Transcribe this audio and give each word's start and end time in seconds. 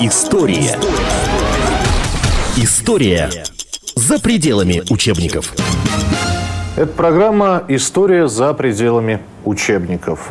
История. 0.00 0.78
История 2.56 3.30
за 3.94 4.18
пределами 4.18 4.82
учебников. 4.90 5.54
Это 6.76 6.92
программа 6.92 7.62
«История 7.68 8.28
за 8.28 8.52
пределами 8.52 9.20
учебников». 9.46 10.30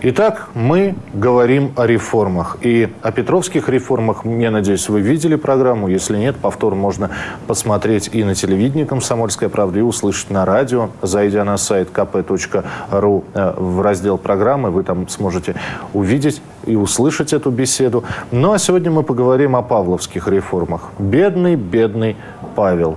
Итак, 0.00 0.48
мы 0.54 0.94
говорим 1.12 1.74
о 1.76 1.86
реформах. 1.86 2.56
И 2.62 2.90
о 3.02 3.12
петровских 3.12 3.68
реформах, 3.68 4.24
я 4.24 4.50
надеюсь, 4.50 4.88
вы 4.88 5.02
видели 5.02 5.36
программу. 5.36 5.88
Если 5.88 6.16
нет, 6.16 6.36
повтор 6.36 6.74
можно 6.74 7.10
посмотреть 7.46 8.08
и 8.10 8.24
на 8.24 8.34
телевидении 8.34 8.86
«Комсомольская 8.86 9.50
правда», 9.50 9.80
и 9.80 9.82
услышать 9.82 10.30
на 10.30 10.46
радио, 10.46 10.88
зайдя 11.02 11.44
на 11.44 11.58
сайт 11.58 11.90
kp.ru 11.92 13.24
э, 13.34 13.54
в 13.58 13.82
раздел 13.82 14.16
программы. 14.16 14.70
Вы 14.70 14.84
там 14.84 15.06
сможете 15.08 15.56
увидеть 15.92 16.40
и 16.64 16.74
услышать 16.74 17.34
эту 17.34 17.50
беседу. 17.50 18.02
Ну 18.30 18.54
а 18.54 18.58
сегодня 18.58 18.90
мы 18.90 19.02
поговорим 19.02 19.56
о 19.56 19.60
павловских 19.60 20.26
реформах. 20.26 20.90
Бедный, 20.98 21.54
бедный 21.56 22.16
Павел. 22.54 22.96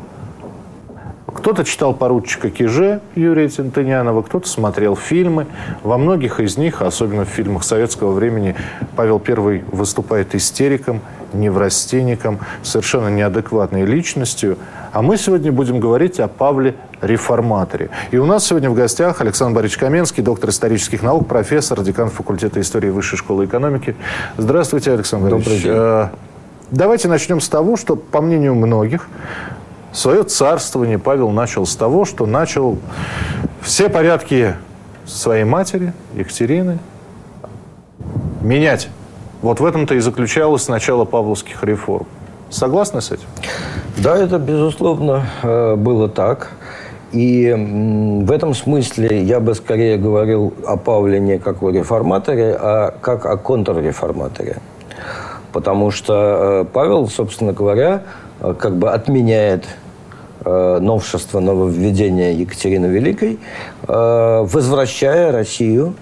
Кто-то 1.45 1.63
читал 1.63 1.93
поручика 1.93 2.49
Киже 2.49 3.01
Юрия 3.13 3.47
Тинтынянова, 3.47 4.23
кто-то 4.23 4.49
смотрел 4.49 4.95
фильмы. 4.95 5.45
Во 5.83 5.99
многих 5.99 6.39
из 6.39 6.57
них, 6.57 6.81
особенно 6.81 7.23
в 7.23 7.27
фильмах 7.27 7.63
советского 7.63 8.13
времени, 8.13 8.55
Павел 8.95 9.21
I 9.23 9.63
выступает 9.71 10.33
истериком, 10.33 11.01
неврастенником, 11.33 12.39
совершенно 12.63 13.09
неадекватной 13.09 13.85
личностью. 13.85 14.57
А 14.91 15.03
мы 15.03 15.17
сегодня 15.17 15.51
будем 15.51 15.79
говорить 15.79 16.19
о 16.19 16.27
Павле 16.27 16.73
Реформаторе. 16.99 17.91
И 18.09 18.17
у 18.17 18.25
нас 18.25 18.43
сегодня 18.47 18.71
в 18.71 18.73
гостях 18.73 19.21
Александр 19.21 19.57
Борисович 19.57 19.81
Каменский, 19.81 20.23
доктор 20.23 20.49
исторических 20.49 21.03
наук, 21.03 21.27
профессор, 21.27 21.79
декан 21.83 22.09
факультета 22.09 22.59
истории 22.59 22.89
Высшей 22.89 23.19
школы 23.19 23.45
экономики. 23.45 23.95
Здравствуйте, 24.37 24.93
Александр 24.93 25.29
Борисович. 25.29 25.61
Добрый 25.61 25.75
день. 25.75 25.79
Э, 25.79 26.07
давайте 26.71 27.07
начнем 27.07 27.39
с 27.39 27.47
того, 27.47 27.77
что, 27.77 27.95
по 27.95 28.19
мнению 28.19 28.55
многих, 28.55 29.07
Свое 29.95 30.23
царствование 30.23 30.99
Павел 30.99 31.29
начал 31.29 31.65
с 31.65 31.73
того, 31.73 32.03
что 32.03 32.25
начал 32.25 32.77
все 33.61 33.87
порядки 33.87 34.55
своей 35.05 35.45
матери, 35.45 35.93
Екатерины, 36.13 36.79
менять. 38.41 38.89
Вот 39.41 39.61
в 39.61 39.65
этом-то 39.65 39.95
и 39.95 39.99
заключалось 39.99 40.67
начало 40.67 41.05
павловских 41.05 41.63
реформ. 41.63 42.07
Согласны 42.49 42.99
с 42.99 43.11
этим? 43.11 43.27
Да, 43.95 44.17
это, 44.17 44.37
безусловно, 44.37 45.27
э, 45.43 45.75
было 45.75 46.09
так. 46.09 46.51
И 47.13 47.53
в 47.53 48.31
этом 48.31 48.53
смысле 48.53 49.23
я 49.23 49.39
бы 49.39 49.55
скорее 49.55 49.97
говорил 49.97 50.53
о 50.67 50.75
Павле 50.75 51.21
не 51.21 51.39
как 51.39 51.63
о 51.63 51.69
реформаторе, 51.69 52.53
а 52.59 52.93
как 52.99 53.25
о 53.25 53.37
контрреформаторе. 53.37 54.57
Потому 55.53 55.89
что 55.91 56.63
э, 56.63 56.65
Павел, 56.65 57.07
собственно 57.07 57.53
говоря, 57.53 58.03
э, 58.41 58.53
как 58.59 58.75
бы 58.75 58.91
отменяет 58.91 59.65
новшества, 60.45 61.39
нововведения 61.39 62.31
Екатерины 62.33 62.87
Великой, 62.87 63.39
э, 63.87 64.45
возвращая 64.45 65.31
Россию 65.31 65.95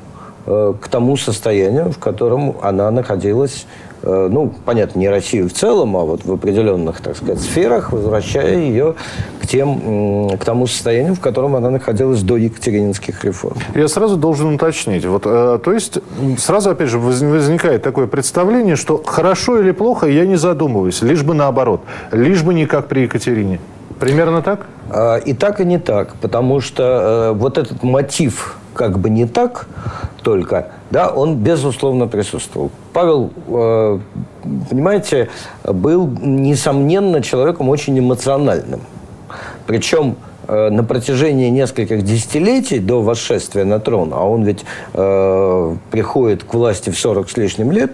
э, 0.46 0.74
к 0.80 0.88
тому 0.88 1.18
состоянию, 1.18 1.92
в 1.92 1.98
котором 1.98 2.56
она 2.62 2.92
находилась 2.92 3.66
ну, 4.06 4.54
понятно, 4.66 5.00
не 5.00 5.08
Россию 5.08 5.48
в 5.48 5.54
целом, 5.54 5.96
а 5.96 6.02
вот 6.02 6.26
в 6.26 6.34
определенных, 6.34 7.00
так 7.00 7.16
сказать, 7.16 7.40
сферах, 7.40 7.94
возвращая 7.94 8.58
ее 8.58 8.96
к, 9.42 9.48
тем, 9.48 10.38
к 10.38 10.44
тому 10.44 10.68
состоянию, 10.68 11.16
в 11.16 11.22
котором 11.22 11.56
она 11.56 11.70
находилась 11.70 12.22
до 12.22 12.36
екатерининских 12.36 13.24
реформ. 13.24 13.58
Я 13.74 13.88
сразу 13.88 14.18
должен 14.18 14.56
уточнить. 14.56 15.06
Вот, 15.06 15.24
э, 15.26 15.58
то 15.64 15.72
есть, 15.72 16.00
сразу, 16.38 16.72
опять 16.72 16.90
же, 16.90 17.00
возникает 17.00 17.82
такое 17.84 18.08
представление, 18.08 18.76
что 18.76 19.02
хорошо 19.02 19.58
или 19.62 19.72
плохо, 19.72 20.08
я 20.08 20.26
не 20.26 20.36
задумываюсь, 20.36 21.02
лишь 21.02 21.24
бы 21.24 21.34
наоборот, 21.34 21.80
лишь 22.12 22.44
бы 22.44 22.54
не 22.54 22.66
как 22.66 22.90
при 22.90 23.04
Екатерине. 23.04 23.62
Примерно 24.00 24.42
так? 24.42 24.66
А, 24.90 25.18
и 25.18 25.34
так, 25.34 25.60
и 25.62 25.66
не 25.66 25.80
так. 25.80 26.16
Потому 26.16 26.62
что 26.62 26.84
э, 26.84 27.32
вот 27.34 27.58
этот 27.58 27.84
мотив 27.84 28.58
как 28.74 29.00
бы 29.00 29.10
не 29.10 29.26
так 29.26 29.68
только, 30.24 30.70
да, 30.90 31.10
он 31.10 31.38
безусловно 31.38 32.08
присутствовал. 32.08 32.72
Павел, 32.92 33.32
э, 33.48 34.00
понимаете, 34.70 35.30
был, 35.64 36.08
несомненно, 36.22 37.22
человеком 37.22 37.70
очень 37.70 37.98
эмоциональным. 38.00 38.82
Причем 39.68 40.16
на 40.48 40.84
протяжении 40.84 41.50
нескольких 41.50 42.04
десятилетий 42.04 42.80
до 42.80 43.02
восшествия 43.02 43.66
на 43.66 43.80
трон, 43.80 44.12
а 44.14 44.28
он 44.28 44.44
ведь 44.44 44.66
э, 44.94 45.76
приходит 45.92 46.44
к 46.44 46.54
власти 46.54 46.90
в 46.90 47.00
40 47.00 47.30
с 47.30 47.38
лишним 47.38 47.72
лет, 47.72 47.92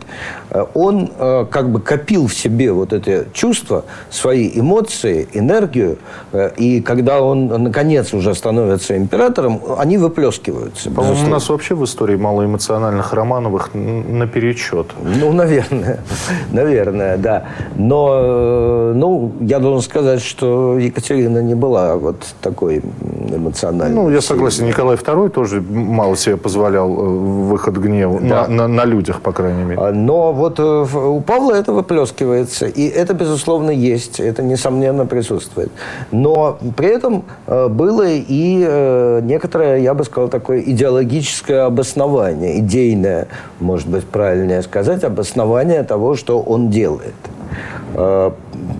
э, 0.50 0.66
он 0.74 1.12
э, 1.18 1.46
как 1.50 1.70
бы 1.70 1.80
копил 1.80 2.28
в 2.28 2.34
себе 2.34 2.72
вот 2.72 2.94
это 2.94 3.26
чувство, 3.34 3.86
свои 4.10 4.52
эмоции, 4.54 5.28
энергию, 5.34 5.98
э, 6.32 6.52
и 6.58 6.82
когда 6.82 7.22
он 7.22 7.48
наконец 7.48 8.14
уже 8.14 8.34
становится 8.36 8.98
императором, 8.98 9.62
они 9.78 9.98
выплескиваются. 9.98 10.92
По-моему, 10.92 11.26
у 11.26 11.30
нас 11.30 11.50
вообще 11.50 11.76
в 11.76 11.84
истории 11.84 12.16
малоэмоциональных 12.16 13.14
Романовых 13.14 13.72
наперечет. 13.74 14.88
Ну, 15.04 15.32
наверное, 15.32 16.00
наверное, 16.52 17.18
да. 17.18 17.46
Но, 17.76 18.20
э, 18.22 18.94
ну, 18.96 19.34
я 19.42 19.60
должен 19.60 19.82
сказать, 19.82 20.22
что 20.22 20.78
Екатерина 20.78 21.40
не 21.42 21.56
была 21.56 21.96
вот 21.96 22.24
такой 22.42 22.82
эмоциональный. 23.30 23.96
Ну, 23.96 24.10
я 24.10 24.22
согласен, 24.22 24.66
Николай 24.66 24.96
II 24.96 25.30
тоже 25.30 25.62
мало 25.62 26.16
себе 26.16 26.38
позволял 26.38 26.90
э, 26.90 27.04
выход 27.50 27.78
гнева, 27.78 28.20
да. 28.22 28.48
на, 28.48 28.48
на, 28.48 28.68
на 28.68 28.86
людях, 28.86 29.22
по 29.22 29.32
крайней 29.32 29.64
мере. 29.64 29.80
А, 29.82 29.92
но 29.92 30.34
вот 30.34 30.60
э, 30.60 30.64
у 30.64 31.22
Павла 31.22 31.54
это 31.54 31.74
выплескивается, 31.74 32.68
и 32.68 32.88
это, 32.88 33.14
безусловно, 33.14 33.72
есть, 33.72 34.20
это, 34.20 34.44
несомненно, 34.44 35.06
присутствует. 35.06 35.72
Но 36.12 36.58
при 36.76 36.90
этом 36.90 37.24
э, 37.48 37.68
было 37.68 38.06
и 38.08 39.20
некоторое, 39.24 39.78
я 39.78 39.94
бы 39.94 40.04
сказал, 40.04 40.30
такое 40.30 40.62
идеологическое 40.62 41.66
обоснование, 41.66 42.60
идейное, 42.60 43.28
может 43.60 43.88
быть, 43.88 44.06
правильнее 44.06 44.62
сказать, 44.62 45.04
обоснование 45.04 45.84
того, 45.84 46.16
что 46.16 46.40
он 46.40 46.70
делает. 46.70 47.16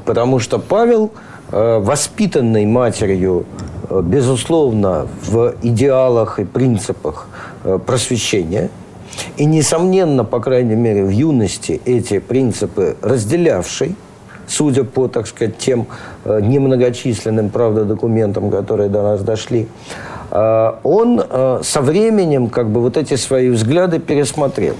Потому 0.06 0.40
что 0.40 0.60
Павел 0.60 1.12
воспитанной 1.52 2.66
матерью, 2.66 3.46
э, 3.90 4.02
безусловно, 4.04 5.08
в 5.24 5.56
идеалах 5.62 6.40
и 6.40 6.46
принципах 6.46 7.28
э, 7.64 7.80
просвещения, 7.86 8.70
и, 9.38 9.46
несомненно, 9.46 10.24
по 10.24 10.40
крайней 10.40 10.76
мере, 10.76 11.04
в 11.04 11.10
юности 11.10 11.82
эти 11.86 12.20
принципы 12.20 12.96
разделявший, 13.02 13.96
судя 14.48 14.84
по, 14.84 15.08
так 15.08 15.28
сказать, 15.28 15.58
тем 15.58 15.88
немногочисленным, 16.26 17.50
правда, 17.50 17.86
документам, 17.86 18.50
которые 18.50 18.90
до 18.90 19.04
нас 19.04 19.22
дошли, 19.22 19.68
он 20.32 21.22
со 21.64 21.82
временем 21.82 22.50
как 22.50 22.70
бы 22.70 22.82
вот 22.82 22.98
эти 22.98 23.16
свои 23.16 23.50
взгляды 23.50 24.00
пересмотрел. 24.00 24.76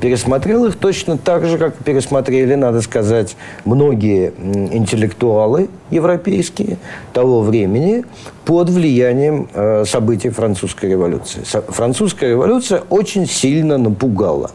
Пересмотрел 0.00 0.66
их 0.66 0.76
точно 0.76 1.18
так 1.18 1.44
же, 1.46 1.58
как 1.58 1.74
пересмотрели, 1.74 2.54
надо 2.54 2.82
сказать, 2.82 3.36
многие 3.64 4.32
интеллектуалы 4.72 5.70
европейские 5.90 6.78
того 7.12 7.40
времени 7.40 8.04
под 8.44 8.70
влиянием 8.70 9.48
э, 9.52 9.84
событий 9.84 10.30
французской 10.30 10.90
революции. 10.90 11.42
Французская 11.68 12.30
революция 12.30 12.82
очень 12.90 13.26
сильно 13.26 13.76
напугала. 13.76 14.52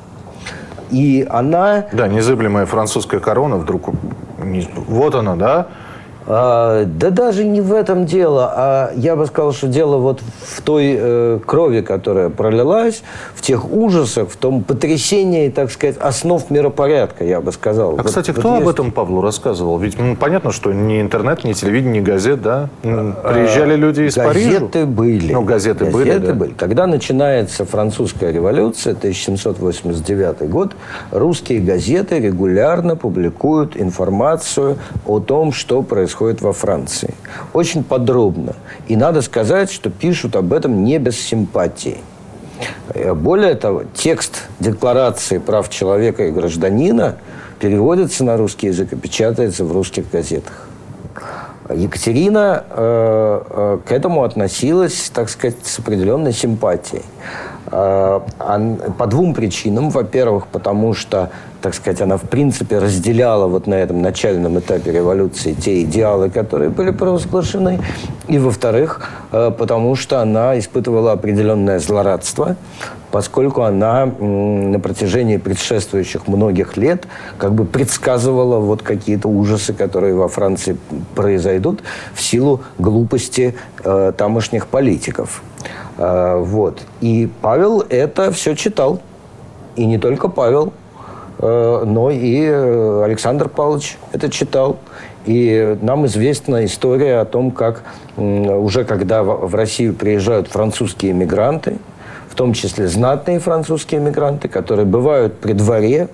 И 0.91 1.27
она... 1.29 1.87
Да, 1.91 2.07
незыблемая 2.07 2.65
французская 2.65 3.19
корона 3.19 3.57
вдруг... 3.57 3.89
Вот 4.87 5.15
она, 5.15 5.35
да? 5.35 5.67
А, 6.29 6.83
да 6.85 7.09
даже 7.09 7.45
не 7.45 7.61
в 7.61 7.73
этом 7.73 8.05
дело, 8.05 8.51
а 8.53 8.91
я 8.95 9.15
бы 9.15 9.25
сказал, 9.27 9.53
что 9.53 9.67
дело 9.67 9.95
вот 9.95 10.19
в 10.41 10.61
той 10.61 10.95
э, 10.97 11.39
крови, 11.45 11.79
которая 11.79 12.29
пролилась, 12.29 13.01
в 13.33 13.41
тех 13.41 13.71
ужасах, 13.71 14.29
в 14.29 14.35
том 14.35 14.61
потрясении, 14.61 15.49
так 15.49 15.71
сказать, 15.71 15.95
основ 15.97 16.49
миропорядка, 16.49 17.23
я 17.23 17.39
бы 17.39 17.53
сказал. 17.53 17.91
А, 17.91 17.95
вот, 17.95 18.07
кстати, 18.07 18.31
кто 18.31 18.49
вот 18.49 18.61
об 18.61 18.67
этом 18.67 18.91
Павлу 18.91 19.21
рассказывал? 19.21 19.77
Ведь 19.77 19.97
ну, 19.97 20.17
понятно, 20.17 20.51
что 20.51 20.73
ни 20.73 20.99
интернет, 20.99 21.45
ни 21.45 21.53
телевидение, 21.53 22.01
ни 22.01 22.03
газет, 22.03 22.41
да? 22.41 22.69
Приезжали 22.81 23.73
а, 23.73 23.77
люди 23.77 24.01
из 24.01 24.17
газеты 24.17 24.33
Парижа. 24.33 24.59
Газеты 24.59 24.85
были. 24.85 25.33
Ну, 25.33 25.41
газеты, 25.43 25.85
газеты 25.85 25.97
были, 25.97 26.17
да? 26.17 26.33
были. 26.33 26.53
Когда 26.53 26.87
начинается 26.87 27.63
французская 27.63 28.33
революция, 28.33 28.91
1789 28.91 30.49
год, 30.49 30.73
русские 31.11 31.61
газеты 31.61 32.19
регулярно 32.19 32.97
публикуют 32.97 33.77
информацию 33.77 34.77
о 35.05 35.21
том, 35.21 35.53
что 35.53 35.81
происходит 35.83 36.16
происходит 36.17 36.41
во 36.41 36.53
Франции. 36.53 37.13
Очень 37.53 37.83
подробно. 37.83 38.55
И 38.87 38.95
надо 38.95 39.21
сказать, 39.21 39.71
что 39.71 39.89
пишут 39.89 40.35
об 40.35 40.51
этом 40.51 40.83
не 40.83 40.97
без 40.97 41.19
симпатии. 41.19 41.97
Э, 42.93 43.13
более 43.13 43.53
того, 43.55 43.83
текст 43.93 44.43
Декларации 44.59 45.37
прав 45.37 45.69
человека 45.69 46.25
и 46.25 46.31
гражданина 46.31 47.17
переводится 47.59 48.23
на 48.23 48.35
русский 48.37 48.67
язык 48.67 48.93
и 48.93 48.95
печатается 48.95 49.63
в 49.63 49.71
русских 49.71 50.09
газетах. 50.11 50.67
Екатерина 51.73 52.63
э, 52.69 53.41
э, 53.49 53.79
к 53.85 53.91
этому 53.91 54.23
относилась, 54.23 55.11
так 55.13 55.29
сказать, 55.29 55.57
с 55.63 55.79
определенной 55.79 56.33
симпатией. 56.33 57.03
Э, 57.69 58.21
по 58.97 59.07
двум 59.07 59.33
причинам. 59.33 59.89
Во-первых, 59.89 60.47
потому 60.47 60.93
что, 60.93 61.29
так 61.61 61.73
сказать, 61.73 62.01
она 62.01 62.15
в 62.15 62.21
принципе 62.21 62.79
разделяла 62.79 63.47
вот 63.47 63.67
на 63.67 63.75
этом 63.75 64.01
начальном 64.01 64.57
этапе 64.57 64.91
революции 64.91 65.53
те 65.53 65.81
идеалы, 65.81 66.29
которые 66.29 66.69
были 66.69 66.91
провозглашены. 66.91 67.81
И, 68.27 68.39
во-вторых, 68.39 69.09
э, 69.31 69.51
потому 69.51 69.95
что 69.95 70.21
она 70.21 70.57
испытывала 70.57 71.11
определенное 71.11 71.79
злорадство, 71.79 72.55
поскольку 73.17 73.63
она 73.63 74.05
на 74.05 74.79
протяжении 74.79 75.37
предшествующих 75.37 76.27
многих 76.27 76.77
лет 76.77 77.07
как 77.39 77.51
бы 77.51 77.65
предсказывала 77.65 78.59
вот 78.59 78.83
какие-то 78.83 79.27
ужасы, 79.27 79.73
которые 79.73 80.13
во 80.13 80.27
Франции 80.27 80.77
произойдут 81.15 81.81
в 82.13 82.21
силу 82.21 82.61
глупости 82.77 83.55
э, 83.83 84.13
тамошних 84.15 84.67
политиков. 84.67 85.41
Э, 85.97 86.37
вот. 86.37 86.83
И 87.01 87.27
Павел 87.41 87.83
это 87.89 88.31
все 88.31 88.55
читал. 88.55 88.99
И 89.75 89.87
не 89.87 89.97
только 89.97 90.27
Павел, 90.27 90.71
э, 91.39 91.83
но 91.87 92.11
и 92.11 92.45
э, 92.45 93.03
Александр 93.03 93.49
Павлович 93.49 93.97
это 94.11 94.29
читал. 94.29 94.77
И 95.25 95.75
нам 95.81 96.05
известна 96.05 96.65
история 96.65 97.17
о 97.21 97.25
том, 97.25 97.49
как 97.49 97.81
уже 98.15 98.85
когда 98.85 99.23
в 99.23 99.55
Россию 99.55 99.95
приезжают 99.95 100.49
французские 100.49 101.13
мигранты, 101.13 101.79
том 102.37 102.53
числе 102.53 102.87
знатные 102.87 103.39
французские 103.39 103.99
мигранты, 103.99 104.47
которые 104.47 104.85
бывают 104.85 105.39
при 105.39 105.53
дворе. 105.53 106.07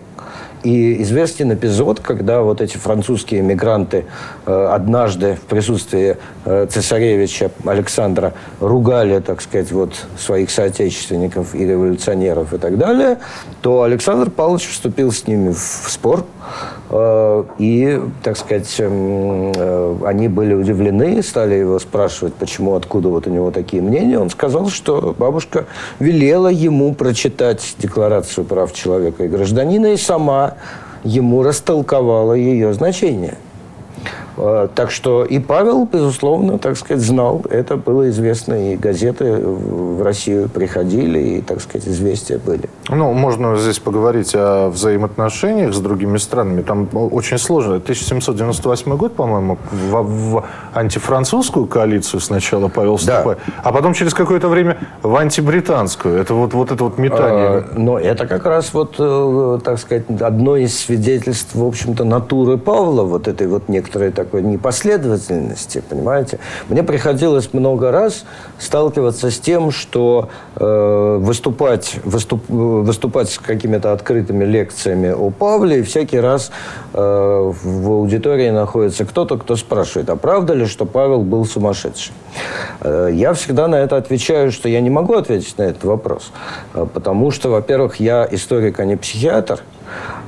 И 0.64 1.02
известен 1.04 1.54
эпизод, 1.54 2.00
когда 2.00 2.42
вот 2.42 2.62
эти 2.62 2.78
французские 2.78 3.42
мигранты 3.42 4.06
э, 4.46 4.68
однажды 4.72 5.36
в 5.36 5.42
присутствии 5.42 6.16
цесаревича 6.45 7.51
Александра 7.66 8.34
ругали, 8.60 9.19
так 9.19 9.42
сказать, 9.42 9.72
вот 9.72 9.94
своих 10.18 10.50
соотечественников 10.50 11.56
и 11.56 11.66
революционеров 11.66 12.54
и 12.54 12.57
так 12.57 12.78
далее, 12.78 13.19
то 13.62 13.84
Александр 13.84 14.30
Павлович 14.30 14.69
вступил 14.69 15.12
с 15.12 15.25
ними 15.28 15.51
в 15.51 15.90
спор, 15.90 16.25
Э, 16.95 17.44
и, 17.57 18.00
так 18.22 18.38
сказать, 18.38 18.75
эм, 18.80 19.51
э, 19.56 19.95
они 20.06 20.28
были 20.28 20.54
удивлены, 20.54 21.24
стали 21.24 21.56
его 21.56 21.80
спрашивать, 21.80 22.36
почему, 22.36 22.75
откуда 22.75 23.10
вот 23.10 23.25
у 23.25 23.31
него 23.31 23.50
такие 23.50 23.81
мнения. 23.81 24.19
Он 24.19 24.30
сказал, 24.30 24.69
что 24.69 25.16
бабушка 25.18 25.66
велела 26.00 26.50
ему 26.50 26.94
прочитать 26.94 27.75
Декларацию 27.80 28.46
прав 28.46 28.74
человека 28.74 29.24
и 29.24 29.28
гражданина 29.28 29.88
и 29.88 29.98
сама 29.98 30.54
ему 31.04 31.42
растолковала 31.42 32.34
ее 32.34 32.74
значение. 32.74 33.38
Э, 34.38 34.68
так 34.74 34.92
что 34.92 35.24
и 35.24 35.40
Павел, 35.40 35.86
безусловно, 35.86 36.58
так 36.58 36.78
сказать, 36.78 37.04
знал. 37.04 37.44
Это 37.50 37.78
было 37.78 38.10
известно, 38.10 38.74
и 38.74 38.76
газеты 38.76 39.36
в 39.36 40.02
Россию 40.04 40.50
приходили, 40.50 41.20
и, 41.20 41.42
так 41.42 41.62
сказать, 41.62 41.88
известия 41.88 42.40
были. 42.40 42.70
Ну, 42.90 43.14
можно 43.14 43.56
здесь 43.58 43.80
поговорить 43.80 44.34
о 44.36 44.70
взаимоотношениях 44.70 45.74
с 45.74 45.80
другими 45.80 46.18
странами. 46.18 46.62
Там 46.62 46.90
очень 46.94 47.38
сложно. 47.38 47.76
1798 47.76 48.98
год, 48.98 49.16
по-моему, 49.16 49.58
в, 49.72 50.02
в 50.02 50.46
антифранцузскую 50.74 51.68
коалицию 51.68 52.20
сначала 52.20 52.68
Павел 52.68 52.98
вступает, 52.98 53.40
да. 53.46 53.54
а 53.64 53.72
потом 53.72 53.94
через 53.94 54.14
какое-то 54.14 54.48
время 54.48 54.78
в 55.02 55.16
антибританскую. 55.16 56.18
Это 56.18 56.34
вот, 56.34 56.54
вот 56.54 56.72
это 56.72 56.84
вот 56.84 56.98
метание. 56.98 57.48
А, 57.48 57.66
но 57.76 58.00
это 58.00 58.28
как 58.28 58.46
раз 58.46 58.74
вот, 58.74 58.96
э, 59.00 59.60
так 59.64 59.80
сказать, 59.80 60.04
одно 60.22 60.58
из 60.58 60.78
свидетельств, 60.78 61.56
в 61.56 61.66
общем-то, 61.66 62.04
натуры 62.04 62.58
Павла, 62.58 63.04
вот 63.04 63.28
этой 63.28 63.48
вот 63.48 63.70
некоторой 63.70 64.12
такой 64.24 64.42
непоследовательности, 64.42 65.84
понимаете. 65.88 66.40
Мне 66.70 66.84
приходилось 66.84 67.54
много 67.54 67.92
раз 67.92 68.25
сталкиваться 68.58 69.30
с 69.30 69.40
тем, 69.40 69.72
что 69.72 70.30
э, 70.56 71.18
выступать, 71.20 71.98
выступ, 72.04 72.44
выступать 72.48 73.30
с 73.30 73.38
какими-то 73.38 73.92
открытыми 73.92 74.46
лекциями 74.46 75.10
о 75.10 75.30
Павле, 75.30 75.80
и 75.80 75.84
всякий 75.84 76.20
раз 76.20 76.52
э, 76.94 77.00
в 77.00 77.92
аудитории 77.92 78.50
находится 78.50 79.06
кто-то, 79.06 79.38
кто 79.38 79.56
спрашивает, 79.56 80.10
а 80.10 80.16
правда 80.16 80.54
ли, 80.54 80.66
что 80.66 80.86
Павел 80.86 81.22
был 81.22 81.46
сумасшедший? 81.46 82.14
Э, 82.81 83.10
я 83.12 83.34
всегда 83.34 83.68
на 83.68 83.75
это 83.75 83.98
отвечаю, 83.98 84.52
что 84.52 84.70
я 84.70 84.81
не 84.81 84.90
могу 84.90 85.14
ответить 85.16 85.58
на 85.58 85.64
этот 85.64 85.84
вопрос, 85.84 86.31
э, 86.74 86.86
потому 86.94 87.31
что, 87.31 87.50
во-первых, 87.50 88.00
я 88.00 88.28
историк, 88.31 88.80
а 88.80 88.86
не 88.86 88.96
психиатр– 88.96 89.60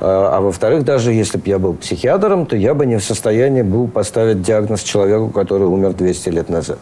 а, 0.00 0.36
а 0.36 0.40
во-вторых, 0.40 0.84
даже 0.84 1.12
если 1.12 1.38
бы 1.38 1.44
я 1.46 1.58
был 1.58 1.74
психиатром, 1.74 2.46
то 2.46 2.56
я 2.56 2.74
бы 2.74 2.86
не 2.86 2.96
в 2.98 3.04
состоянии 3.04 3.62
был 3.62 3.88
поставить 3.88 4.42
диагноз 4.42 4.82
человеку, 4.82 5.28
который 5.28 5.66
умер 5.66 5.94
200 5.94 6.28
лет 6.28 6.48
назад. 6.48 6.78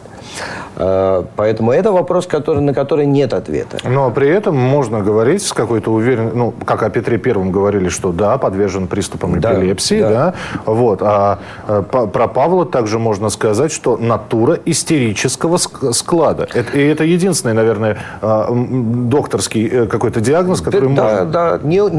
А, 0.77 1.25
поэтому 1.35 1.71
это 1.71 1.91
вопрос, 1.91 2.27
который, 2.27 2.61
на 2.61 2.73
который 2.73 3.05
нет 3.05 3.33
ответа. 3.33 3.77
Но 3.83 4.11
при 4.11 4.27
этом 4.29 4.57
можно 4.57 5.01
говорить 5.01 5.41
с 5.43 5.53
какой-то 5.53 5.91
уверенностью, 5.91 6.37
ну, 6.37 6.53
как 6.65 6.83
о 6.83 6.89
Петре 6.89 7.17
Первом 7.17 7.51
говорили, 7.51 7.89
что 7.89 8.11
да, 8.11 8.37
подвержен 8.37 8.87
приступам 8.87 9.39
эпилепсии, 9.39 10.01
да, 10.01 10.09
да. 10.09 10.33
да 10.65 10.71
вот. 10.71 11.01
А, 11.01 11.39
а 11.67 11.81
про 11.81 12.27
Павла 12.27 12.65
также 12.65 12.99
можно 12.99 13.29
сказать, 13.29 13.71
что 13.71 13.97
натура 13.97 14.59
истерического 14.65 15.57
склада. 15.57 16.47
Это, 16.53 16.77
и 16.77 16.85
это 16.85 17.03
единственный, 17.03 17.53
наверное, 17.53 17.97
докторский 18.21 19.67
э, 19.67 19.85
какой-то 19.85 20.19
диагноз, 20.19 20.61
который 20.61 20.93
да, 20.93 21.03
можно... 21.03 21.25
Да, 21.25 21.57
да, 21.57 21.59
не, 21.63 21.89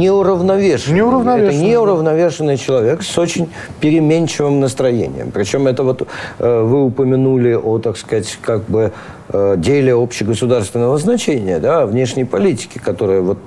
неуравновешенный. 0.88 0.94
неуравновешенный. 0.96 1.55
Это 1.55 1.64
неуравновешенный 1.64 2.56
человек 2.56 3.02
с 3.02 3.19
очень 3.19 3.49
переменчивым 3.81 4.61
настроением. 4.61 5.31
Причем 5.32 5.67
это 5.67 5.82
вот 5.82 6.06
э, 6.38 6.61
вы 6.62 6.84
упомянули 6.84 7.55
о, 7.55 7.78
так 7.78 7.96
сказать, 7.96 8.38
как 8.43 8.64
бы 8.64 8.93
э, 9.28 9.55
деле 9.58 9.94
общегосударственного 9.94 10.99
значения, 10.99 11.58
да, 11.58 11.87
внешней 11.87 12.25
политики, 12.25 12.78
которая 12.78 13.20
вот 13.20 13.38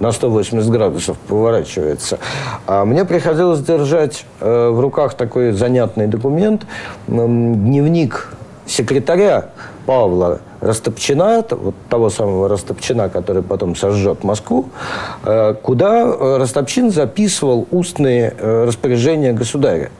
на 0.00 0.12
180 0.12 0.70
градусов 0.70 1.16
поворачивается. 1.18 2.18
А 2.66 2.84
мне 2.84 3.04
приходилось 3.04 3.60
держать 3.60 4.24
э, 4.40 4.68
в 4.70 4.80
руках 4.80 5.14
такой 5.14 5.52
занятный 5.52 6.06
документ, 6.06 6.66
дневник 7.08 8.32
секретаря 8.66 9.50
Павла 9.86 10.40
Растопчина, 10.60 11.44
вот 11.50 11.74
того 11.88 12.10
самого 12.10 12.48
Растопчина, 12.48 13.08
который 13.08 13.42
потом 13.42 13.76
сожжет 13.76 14.24
Москву, 14.24 14.68
э, 15.24 15.54
куда 15.62 16.38
Растопчин 16.38 16.90
записывал 16.90 17.66
устные 17.70 18.34
распоряжения 18.38 19.32
государя. 19.32 19.90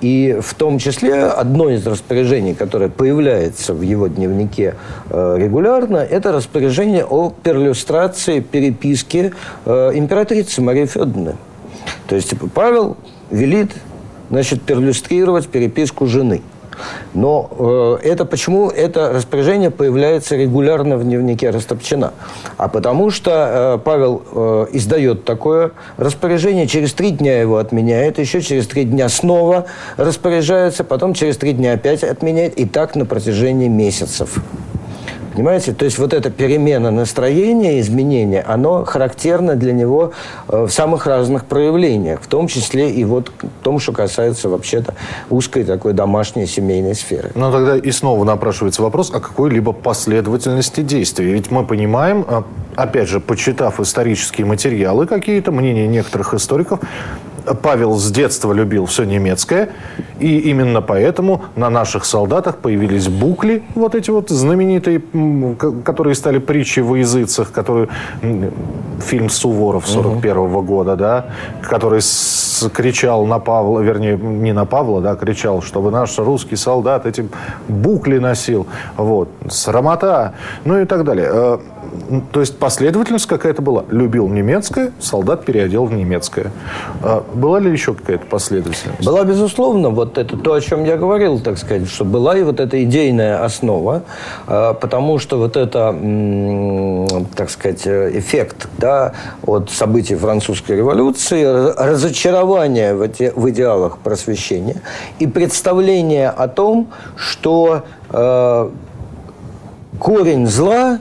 И 0.00 0.38
в 0.40 0.54
том 0.54 0.78
числе 0.78 1.24
одно 1.24 1.70
из 1.70 1.84
распоряжений, 1.86 2.54
которое 2.54 2.88
появляется 2.88 3.74
в 3.74 3.82
его 3.82 4.06
дневнике 4.06 4.76
э, 5.10 5.36
регулярно, 5.38 5.96
это 5.96 6.30
распоряжение 6.30 7.04
о 7.04 7.30
перлюстрации 7.30 8.38
переписки 8.38 9.32
э, 9.64 9.90
императрицы 9.94 10.62
Марии 10.62 10.86
Федоровны. 10.86 11.36
То 12.06 12.14
есть 12.14 12.30
типа, 12.30 12.48
Павел 12.48 12.96
велит 13.30 13.72
значит, 14.30 14.62
перлюстрировать 14.62 15.48
переписку 15.48 16.06
жены– 16.06 16.42
но 17.14 17.98
э, 18.02 18.08
это 18.08 18.24
почему 18.24 18.70
это 18.70 19.12
распоряжение 19.12 19.70
появляется 19.70 20.36
регулярно 20.36 20.96
в 20.96 21.04
дневнике 21.04 21.50
Растопчина? 21.50 22.12
А 22.56 22.68
потому 22.68 23.10
что 23.10 23.76
э, 23.76 23.78
Павел 23.84 24.22
э, 24.32 24.66
издает 24.72 25.24
такое 25.24 25.72
распоряжение, 25.96 26.66
через 26.66 26.92
три 26.92 27.10
дня 27.10 27.40
его 27.40 27.58
отменяет, 27.58 28.18
еще 28.18 28.40
через 28.40 28.66
три 28.66 28.84
дня 28.84 29.08
снова 29.08 29.66
распоряжается, 29.96 30.84
потом 30.84 31.14
через 31.14 31.36
три 31.36 31.52
дня 31.52 31.74
опять 31.74 32.02
отменяет, 32.02 32.58
и 32.58 32.64
так 32.64 32.94
на 32.94 33.06
протяжении 33.06 33.68
месяцев. 33.68 34.38
Понимаете? 35.38 35.72
То 35.72 35.84
есть 35.84 35.98
вот 35.98 36.12
эта 36.14 36.30
перемена 36.30 36.90
настроения, 36.90 37.78
изменение, 37.78 38.42
оно 38.42 38.84
характерно 38.84 39.54
для 39.54 39.72
него 39.72 40.10
э, 40.48 40.64
в 40.64 40.70
самых 40.70 41.06
разных 41.06 41.44
проявлениях, 41.44 42.20
в 42.22 42.26
том 42.26 42.48
числе 42.48 42.90
и 42.90 43.04
вот 43.04 43.30
в 43.40 43.62
том, 43.62 43.78
что 43.78 43.92
касается 43.92 44.48
вообще-то 44.48 44.94
узкой 45.30 45.62
такой 45.62 45.92
домашней 45.92 46.46
семейной 46.46 46.96
сферы. 46.96 47.30
Но 47.36 47.52
тогда 47.52 47.76
и 47.76 47.90
снова 47.92 48.24
напрашивается 48.24 48.82
вопрос 48.82 49.14
о 49.14 49.20
какой-либо 49.20 49.70
последовательности 49.70 50.80
действий. 50.80 51.30
Ведь 51.30 51.52
мы 51.52 51.64
понимаем, 51.64 52.26
э, 52.28 52.42
опять 52.74 53.08
же, 53.08 53.20
почитав 53.20 53.78
исторические 53.78 54.44
материалы 54.44 55.06
какие-то, 55.06 55.52
мнения 55.52 55.86
некоторых 55.86 56.34
историков, 56.34 56.80
Павел 57.54 57.96
с 57.96 58.10
детства 58.10 58.52
любил 58.52 58.86
все 58.86 59.04
немецкое, 59.04 59.70
и 60.18 60.38
именно 60.38 60.82
поэтому 60.82 61.42
на 61.56 61.70
наших 61.70 62.04
солдатах 62.04 62.56
появились 62.58 63.08
букли, 63.08 63.62
вот 63.74 63.94
эти 63.94 64.10
вот 64.10 64.30
знаменитые, 64.30 65.02
которые 65.84 66.14
стали 66.14 66.38
притчей 66.38 66.82
во 66.82 66.98
языцах, 66.98 67.52
которые 67.52 67.88
фильм 69.00 69.30
Суворов 69.30 69.86
41 69.88 70.36
-го 70.36 70.62
года, 70.62 70.96
да, 70.96 71.26
который 71.62 72.00
кричал 72.74 73.26
на 73.26 73.38
Павла, 73.38 73.80
вернее, 73.80 74.16
не 74.16 74.52
на 74.52 74.64
Павла, 74.64 75.00
да, 75.00 75.14
кричал, 75.14 75.62
чтобы 75.62 75.90
наш 75.90 76.18
русский 76.18 76.56
солдат 76.56 77.06
эти 77.06 77.28
букли 77.68 78.18
носил, 78.18 78.66
вот, 78.96 79.28
срамота, 79.48 80.34
ну 80.64 80.80
и 80.80 80.84
так 80.84 81.04
далее. 81.04 81.58
Э, 82.08 82.20
то 82.32 82.40
есть 82.40 82.58
последовательность 82.58 83.26
какая-то 83.26 83.62
была. 83.62 83.84
Любил 83.90 84.28
немецкое, 84.28 84.92
солдат 85.00 85.44
переодел 85.44 85.84
в 85.84 85.92
немецкое. 85.92 86.50
А 87.02 87.24
была 87.34 87.60
ли 87.60 87.70
еще 87.70 87.94
какая-то 87.94 88.26
последовательность? 88.26 89.04
Была, 89.04 89.24
безусловно, 89.24 89.90
вот 89.90 90.18
это 90.18 90.36
то, 90.36 90.52
о 90.54 90.60
чем 90.60 90.84
я 90.84 90.96
говорил, 90.96 91.40
так 91.40 91.58
сказать, 91.58 91.88
что 91.88 92.04
была 92.04 92.36
и 92.36 92.42
вот 92.42 92.60
эта 92.60 92.82
идейная 92.82 93.44
основа, 93.44 94.02
а, 94.46 94.74
потому 94.74 95.18
что 95.18 95.38
вот 95.38 95.56
это, 95.56 95.94
так 97.36 97.50
сказать, 97.50 97.86
эффект 97.86 98.68
да, 98.78 99.12
от 99.44 99.70
событий 99.70 100.16
французской 100.16 100.76
революции, 100.76 101.44
разочарование 101.44 102.94
в, 102.94 103.08
в 103.08 103.50
идеалах 103.50 103.98
просвещения 103.98 104.82
и 105.18 105.26
представление 105.26 106.30
о 106.30 106.48
том, 106.48 106.88
что 107.16 107.84
э, 108.10 108.70
корень 109.98 110.46
зла 110.46 110.98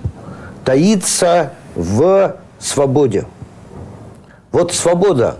таится 0.67 1.53
в 1.75 2.35
свободе. 2.59 3.25
Вот 4.51 4.73
свобода. 4.73 5.37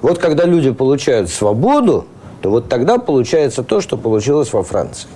Вот 0.00 0.16
когда 0.16 0.46
люди 0.46 0.70
получают 0.70 1.28
свободу, 1.28 2.06
то 2.40 2.48
вот 2.48 2.70
тогда 2.70 2.96
получается 2.96 3.62
то, 3.64 3.82
что 3.82 3.98
получилось 3.98 4.50
во 4.54 4.62
Франции. 4.62 5.08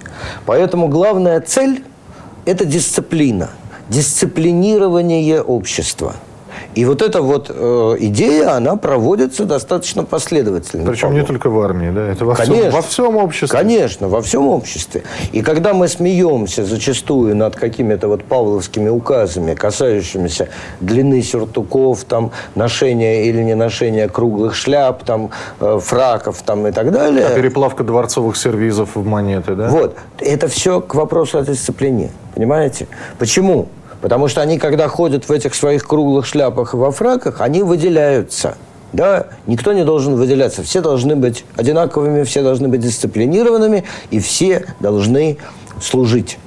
Поэтому 0.45 0.89
главная 0.89 1.41
цель– 1.41 1.83
это 2.45 2.67
дисциплина, 2.67 3.49
дисциплинирование 3.89 5.41
общества– 5.41 6.17
и 6.77 6.85
вот 6.85 7.01
эта 7.01 7.23
вот 7.23 7.47
э, 7.49 7.97
идея, 8.01 8.55
она 8.55 8.77
проводится 8.77 9.47
достаточно 9.47 10.05
последовательно. 10.05 10.91
Причем 10.91 11.15
не 11.15 11.25
только 11.25 11.49
в 11.49 11.59
армии, 11.59 11.91
да? 11.91 12.07
Это 12.07 12.27
во, 12.27 12.35
конечно, 12.35 12.55
всем, 12.55 12.71
во 12.71 12.83
всем 12.83 13.17
обществе. 13.17 13.59
Конечно, 13.59 14.09
во 14.09 14.21
всем 14.21 14.47
обществе. 14.47 15.03
И 15.33 15.41
когда 15.41 15.73
мы 15.73 15.89
смеемся 15.89 16.67
зачастую 16.67 17.35
над 17.35 17.57
какими-то 17.57 18.09
вот 18.09 18.25
павловскими 18.25 18.91
указами, 18.91 19.55
касающимися 19.55 20.51
длины 20.81 21.23
сюртуков, 21.23 22.05
там, 22.05 22.33
ношения 22.55 23.25
или 23.25 23.43
не 23.43 23.55
ношения 23.55 24.07
круглых 24.07 24.55
шляп, 24.55 25.03
там, 25.03 25.31
э, 25.61 25.79
фраков 25.83 26.43
там, 26.45 26.67
и 26.67 26.73
так 26.73 26.93
далее. 26.93 27.25
А 27.25 27.35
переплавка 27.35 27.85
дворцовых 27.85 28.37
сервизов 28.37 28.97
в 28.97 29.07
монеты, 29.07 29.55
да? 29.55 29.71
Вот. 29.71 29.97
Это 30.19 30.47
все 30.49 30.83
к 30.83 30.95
вопросу 30.95 31.39
о 31.39 31.43
дисциплине. 31.43 32.11
Понимаете? 32.35 32.87
Почему? 33.19 33.69
Потому 34.01 34.29
что 34.29 34.41
они, 34.41 34.59
когда 34.59 34.89
ходят 34.89 35.29
в 35.29 35.33
этих 35.33 35.55
своих 35.55 35.87
круглых 35.87 36.27
шляпах 36.27 36.75
и 36.75 36.77
во 36.77 36.91
фраках, 36.91 37.41
они 37.41 37.63
выделяются. 37.63 38.57
Да, 38.93 39.27
никто 39.47 39.73
не 39.73 39.85
должен 39.85 40.15
выделяться. 40.15 40.63
Все 40.63 40.81
должны 40.81 41.17
быть 41.17 41.45
одинаковыми, 41.57 42.23
все 42.25 42.43
должны 42.43 42.69
быть 42.69 42.81
дисциплинированными, 42.81 43.85
и 44.11 44.21
все 44.21 44.67
должны 44.81 45.39
служить. 45.83 46.39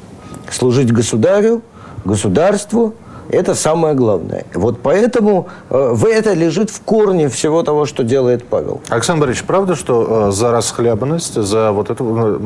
Служить 0.51 0.91
государю, 0.91 1.61
государству, 2.05 2.95
это 3.29 3.53
самое 3.53 3.93
главное. 3.93 4.45
Вот 4.53 4.79
поэтому 4.81 5.47
э, 5.69 5.91
в 5.93 6.05
это 6.05 6.33
лежит 6.33 6.71
в 6.71 6.81
корне 6.81 7.29
всего 7.29 7.61
того, 7.63 7.85
что 7.85 8.03
делает 8.03 8.43
Павел. 8.45 8.81
Александр 8.89 9.21
Борисович, 9.21 9.45
правда, 9.45 9.75
что 9.75 10.29
э, 10.29 10.31
за 10.31 10.51
расхлябанность, 10.51 11.35
за 11.35 11.71
вот 11.71 11.91
это 11.91 12.03
э, 12.03 12.37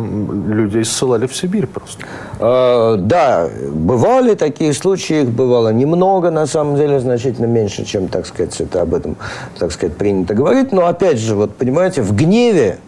людей 0.47 0.83
ссылали 0.83 1.27
в 1.27 1.35
Сибирь 1.35 1.67
просто? 1.67 2.03
Э, 2.39 2.97
да, 2.97 3.47
бывали 3.71 4.35
такие 4.35 4.73
случаи, 4.73 5.21
их 5.21 5.29
бывало 5.29 5.69
немного, 5.69 6.31
на 6.31 6.45
самом 6.45 6.75
деле, 6.75 6.99
значительно 6.99 7.45
меньше, 7.45 7.85
чем, 7.85 8.09
так 8.09 8.25
сказать, 8.25 8.59
это 8.59 8.81
об 8.81 8.93
этом, 8.93 9.15
так 9.57 9.71
сказать, 9.71 9.95
принято 9.95 10.33
говорить. 10.33 10.73
Но, 10.73 10.85
опять 10.85 11.17
же, 11.17 11.35
вот, 11.35 11.55
понимаете, 11.55 12.01
в 12.01 12.13
гневе 12.13 12.79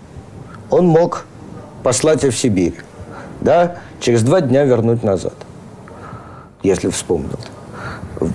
он 0.69 0.85
мог 0.87 1.25
послать 1.81 2.25
их 2.25 2.33
в 2.33 2.37
Сибирь, 2.37 2.75
да, 3.39 3.77
через 4.01 4.21
два 4.23 4.41
дня 4.41 4.65
вернуть 4.65 5.03
назад, 5.03 5.35
если 6.61 6.89
вспомнил. 6.89 7.39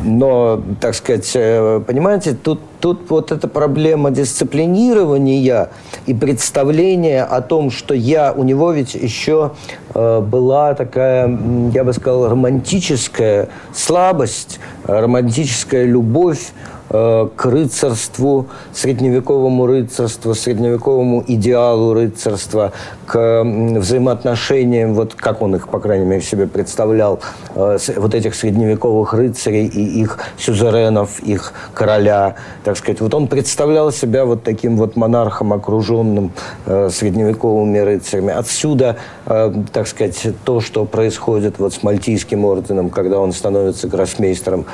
Но, 0.04 0.62
так 0.80 0.94
сказать, 0.94 1.30
э, 1.34 1.80
понимаете, 1.86 2.34
тут, 2.34 2.60
тут 2.80 3.10
вот 3.10 3.32
эта 3.32 3.48
проблема 3.48 4.10
дисциплинирования 4.10 5.70
и 6.06 6.14
представления 6.14 7.24
о 7.24 7.40
том, 7.40 7.70
что 7.70 7.94
я, 7.94 8.32
у 8.32 8.42
него 8.42 8.72
ведь 8.72 8.94
еще 8.94 9.52
э, 9.94 10.20
была 10.20 10.74
такая, 10.74 11.26
я 11.72 11.84
бы 11.84 11.92
сказал, 11.92 12.28
романтическая 12.28 13.48
слабость, 13.72 14.60
романтическая 14.84 15.84
любовь 15.84 16.52
к 16.90 17.44
рыцарству, 17.44 18.46
средневековому 18.72 19.66
рыцарству, 19.66 20.34
средневековому 20.34 21.22
идеалу 21.26 21.94
рыцарства, 21.94 22.72
к 23.06 23.42
взаимоотношениям, 23.44 24.94
вот 24.94 25.14
как 25.14 25.40
он 25.42 25.56
их, 25.56 25.68
по 25.68 25.78
крайней 25.78 26.04
мере, 26.04 26.20
себе 26.20 26.46
представлял, 26.46 27.20
э, 27.54 27.78
вот 27.96 28.14
этих 28.14 28.34
средневековых 28.34 29.14
рыцарей 29.14 29.66
и 29.66 30.00
их 30.00 30.18
сюзеренов, 30.36 31.20
их 31.20 31.52
короля, 31.74 32.34
так 32.64 32.76
сказать. 32.76 33.00
Вот 33.00 33.14
он 33.14 33.28
представлял 33.28 33.92
себя 33.92 34.24
вот 34.24 34.42
таким 34.42 34.76
вот 34.76 34.96
монархом, 34.96 35.52
окруженным 35.52 36.32
э, 36.66 36.88
средневековыми 36.90 37.78
рыцарями. 37.78 38.32
Отсюда, 38.32 38.96
так 39.26 39.86
сказать, 39.86 40.26
то, 40.44 40.60
что 40.60 40.84
происходит 40.84 41.58
вот 41.58 41.72
с 41.72 41.82
Мальтийским 41.82 42.44
орденом, 42.44 42.90
когда 42.90 43.18
он 43.18 43.32
становится 43.32 43.86
гроссмейстером 43.86 44.66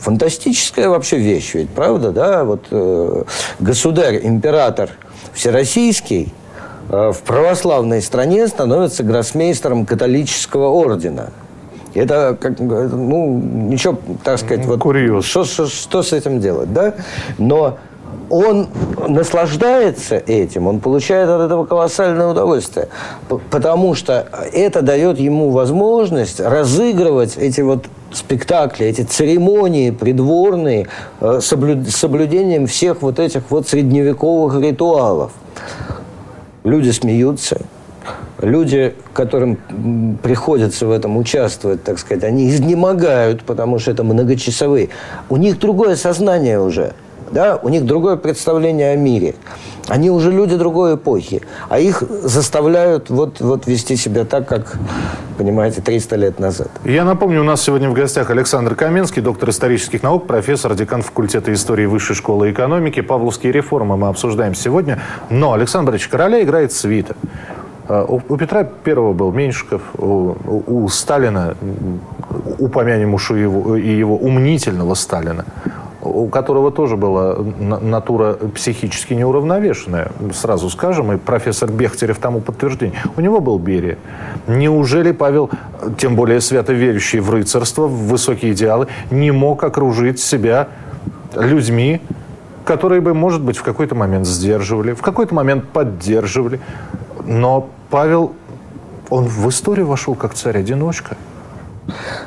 Фантастическая 0.00 0.88
вообще 0.88 1.18
вещь 1.18 1.54
ведь, 1.54 1.70
правда, 1.70 2.12
да? 2.12 2.44
Вот 2.44 2.66
э, 2.70 3.24
государь, 3.58 4.20
император 4.22 4.90
всероссийский 5.32 6.32
э, 6.88 7.12
в 7.12 7.22
православной 7.22 8.00
стране 8.02 8.46
становится 8.48 9.02
гроссмейстером 9.02 9.86
католического 9.86 10.68
ордена. 10.68 11.30
Это 11.94 12.36
как, 12.40 12.58
ну, 12.60 13.40
ничего, 13.40 13.98
так 14.22 14.38
сказать, 14.38 14.64
вот, 14.66 14.80
Курьез. 14.80 15.24
Что, 15.24 15.44
что, 15.44 15.66
что 15.66 16.02
с 16.02 16.12
этим 16.12 16.40
делать, 16.40 16.72
да? 16.72 16.94
Но 17.38 17.78
он 18.30 18.68
наслаждается 19.08 20.16
этим, 20.16 20.66
он 20.66 20.80
получает 20.80 21.28
от 21.28 21.42
этого 21.42 21.64
колоссальное 21.64 22.28
удовольствие, 22.28 22.88
потому 23.50 23.94
что 23.94 24.26
это 24.52 24.82
дает 24.82 25.18
ему 25.18 25.50
возможность 25.50 26.40
разыгрывать 26.40 27.36
эти 27.36 27.60
вот 27.60 27.86
спектакли, 28.12 28.86
эти 28.86 29.02
церемонии 29.02 29.90
придворные 29.90 30.88
э, 31.20 31.40
с 31.40 31.96
соблюдением 31.96 32.66
всех 32.66 33.02
вот 33.02 33.18
этих 33.18 33.50
вот 33.50 33.68
средневековых 33.68 34.60
ритуалов. 34.62 35.32
Люди 36.64 36.90
смеются, 36.90 37.60
люди, 38.40 38.94
которым 39.12 39.58
приходится 40.22 40.86
в 40.86 40.90
этом 40.90 41.16
участвовать, 41.16 41.84
так 41.84 41.98
сказать, 41.98 42.24
они 42.24 42.48
изнемогают, 42.48 43.42
потому 43.42 43.78
что 43.78 43.90
это 43.90 44.04
многочасовые. 44.04 44.88
У 45.28 45.36
них 45.36 45.58
другое 45.58 45.96
сознание 45.96 46.60
уже– 46.60 46.94
да, 47.30 47.58
у 47.62 47.68
них 47.68 47.84
другое 47.84 48.16
представление 48.16 48.92
о 48.92 48.96
мире. 48.96 49.34
Они 49.88 50.10
уже 50.10 50.30
люди 50.30 50.54
другой 50.56 50.96
эпохи, 50.96 51.40
а 51.70 51.78
их 51.78 52.02
заставляют 52.02 53.08
вот, 53.08 53.40
вот 53.40 53.66
вести 53.66 53.96
себя 53.96 54.24
так, 54.26 54.46
как, 54.46 54.76
понимаете, 55.38 55.80
300 55.80 56.16
лет 56.16 56.38
назад. 56.38 56.68
Я 56.84 57.04
напомню, 57.04 57.40
у 57.40 57.44
нас 57.44 57.62
сегодня 57.62 57.88
в 57.88 57.94
гостях 57.94 58.30
Александр 58.30 58.74
Каменский, 58.74 59.22
доктор 59.22 59.48
исторических 59.48 60.02
наук, 60.02 60.26
профессор, 60.26 60.74
декан 60.74 61.00
факультета 61.00 61.52
истории 61.54 61.86
Высшей 61.86 62.16
школы 62.16 62.50
экономики. 62.50 63.00
Павловские 63.00 63.52
реформы 63.52 63.96
мы 63.96 64.08
обсуждаем 64.08 64.54
сегодня. 64.54 65.00
Но 65.30 65.54
Александр 65.54 65.92
Борисович, 65.92 66.10
короля 66.10 66.42
играет 66.42 66.72
свита. 66.72 67.14
А, 67.88 68.04
у 68.04 68.36
Петра 68.36 68.64
Первого 68.64 69.14
был 69.14 69.32
Меньшиков, 69.32 69.80
у, 69.96 70.34
у 70.66 70.88
Сталина, 70.88 71.56
упомянем 72.58 73.14
уж 73.14 73.30
и 73.30 73.40
его, 73.40 73.76
и 73.76 73.88
его 73.88 74.16
умнительного 74.16 74.92
Сталина, 74.94 75.46
у 76.08 76.28
которого 76.28 76.70
тоже 76.70 76.96
была 76.96 77.36
натура 77.60 78.34
психически 78.54 79.14
неуравновешенная, 79.14 80.10
сразу 80.32 80.70
скажем, 80.70 81.12
и 81.12 81.16
профессор 81.16 81.70
Бехтерев 81.70 82.18
тому 82.18 82.40
подтверждение. 82.40 82.98
У 83.16 83.20
него 83.20 83.40
был 83.40 83.58
Берия. 83.58 83.98
Неужели 84.46 85.12
Павел, 85.12 85.50
тем 85.98 86.16
более 86.16 86.40
свято 86.40 86.72
верящий 86.72 87.20
в 87.20 87.30
рыцарство, 87.30 87.86
в 87.86 88.08
высокие 88.08 88.52
идеалы, 88.52 88.88
не 89.10 89.30
мог 89.30 89.64
окружить 89.64 90.20
себя 90.20 90.68
людьми, 91.34 92.00
которые 92.64 93.00
бы, 93.00 93.14
может 93.14 93.42
быть, 93.42 93.56
в 93.56 93.62
какой-то 93.62 93.94
момент 93.94 94.26
сдерживали, 94.26 94.92
в 94.92 95.02
какой-то 95.02 95.34
момент 95.34 95.68
поддерживали. 95.68 96.60
Но 97.24 97.68
Павел, 97.90 98.32
он 99.10 99.24
в 99.24 99.48
историю 99.48 99.86
вошел 99.86 100.14
как 100.14 100.34
царь-одиночка. 100.34 101.16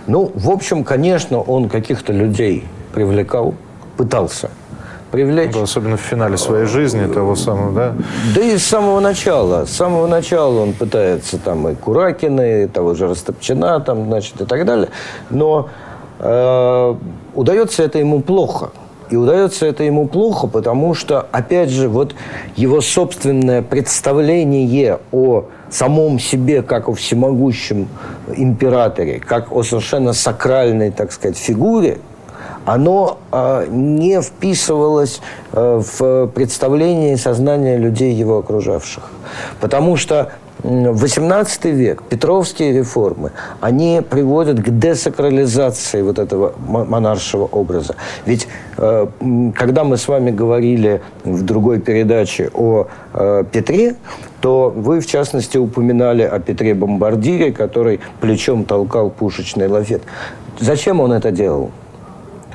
Ну, 0.07 0.31
в 0.33 0.49
общем, 0.49 0.83
конечно, 0.83 1.39
он 1.39 1.69
каких-то 1.69 2.13
людей 2.13 2.65
привлекал, 2.93 3.53
пытался 4.01 4.49
привлечь. 5.11 5.53
Да, 5.53 5.61
особенно 5.61 5.95
в 5.95 6.01
финале 6.01 6.35
своей 6.37 6.65
жизни 6.65 7.05
того 7.05 7.35
самого, 7.35 7.71
да? 7.71 7.93
Да 8.33 8.41
и 8.41 8.57
с 8.57 8.65
самого 8.65 8.99
начала. 8.99 9.65
С 9.65 9.71
самого 9.71 10.07
начала 10.07 10.61
он 10.61 10.73
пытается 10.73 11.37
там 11.37 11.67
и 11.69 11.75
Куракина, 11.75 12.63
и 12.63 12.67
того 12.67 12.95
же 12.95 13.07
Растопчина, 13.07 13.79
там, 13.79 14.05
значит, 14.05 14.41
и 14.41 14.45
так 14.45 14.65
далее. 14.65 14.89
Но 15.29 15.69
э, 16.17 16.95
удается 17.35 17.83
это 17.83 17.99
ему 17.99 18.21
плохо. 18.21 18.71
И 19.11 19.15
удается 19.15 19.67
это 19.67 19.83
ему 19.83 20.07
плохо, 20.07 20.47
потому 20.47 20.95
что, 20.95 21.27
опять 21.31 21.69
же, 21.69 21.89
вот 21.89 22.15
его 22.55 22.81
собственное 22.81 23.61
представление 23.61 24.97
о 25.11 25.43
самом 25.69 26.17
себе, 26.17 26.63
как 26.63 26.89
о 26.89 26.93
всемогущем 26.93 27.87
императоре, 28.35 29.19
как 29.19 29.51
о 29.51 29.61
совершенно 29.61 30.13
сакральной, 30.13 30.89
так 30.89 31.11
сказать, 31.11 31.37
фигуре, 31.37 31.99
оно 32.65 33.17
э, 33.31 33.67
не 33.69 34.21
вписывалось 34.21 35.21
э, 35.51 35.81
в 35.81 36.27
представление 36.27 37.13
и 37.13 37.17
сознание 37.17 37.77
людей, 37.77 38.13
его 38.13 38.39
окружавших. 38.39 39.03
Потому 39.59 39.97
что 39.97 40.31
в 40.63 41.03
XVIII 41.03 41.71
век 41.71 42.03
Петровские 42.03 42.73
реформы, 42.73 43.31
они 43.61 44.01
приводят 44.07 44.59
к 44.59 44.69
десакрализации 44.69 46.01
вот 46.03 46.19
этого 46.19 46.53
монаршего 46.67 47.45
образа. 47.45 47.95
Ведь 48.25 48.47
э, 48.77 49.07
когда 49.55 49.83
мы 49.83 49.97
с 49.97 50.07
вами 50.07 50.29
говорили 50.29 51.01
в 51.23 51.43
другой 51.43 51.79
передаче 51.79 52.51
о 52.53 52.87
э, 53.13 53.43
Петре, 53.51 53.95
то 54.39 54.69
вы, 54.69 54.99
в 54.99 55.07
частности, 55.07 55.57
упоминали 55.57 56.23
о 56.23 56.39
Петре 56.39 56.73
Бомбардире, 56.73 57.51
который 57.51 57.99
плечом 58.19 58.65
толкал 58.65 59.09
пушечный 59.09 59.67
лафет. 59.67 60.03
Зачем 60.59 60.99
он 60.99 61.11
это 61.13 61.31
делал? 61.31 61.71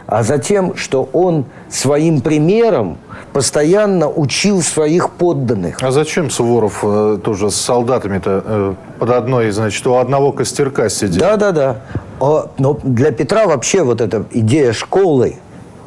А 0.06 0.22
затем, 0.22 0.76
что 0.76 1.08
он 1.12 1.46
своим 1.68 2.20
примером 2.20 2.98
постоянно 3.32 4.08
учил 4.08 4.62
своих 4.62 5.10
подданных. 5.10 5.78
А 5.82 5.90
зачем 5.90 6.30
Суворов 6.30 6.80
э, 6.82 7.18
тоже 7.22 7.50
с 7.50 7.56
солдатами-то 7.56 8.42
э, 8.44 8.74
под 8.98 9.10
одной, 9.10 9.50
значит, 9.50 9.86
у 9.86 9.96
одного 9.96 10.32
костерка 10.32 10.88
сидел? 10.88 11.20
Да, 11.20 11.36
да, 11.36 11.52
да. 11.52 11.76
но 12.58 12.78
для 12.82 13.10
Петра 13.10 13.46
вообще 13.46 13.82
вот 13.82 14.00
эта 14.00 14.24
идея 14.30 14.72
школы, 14.72 15.36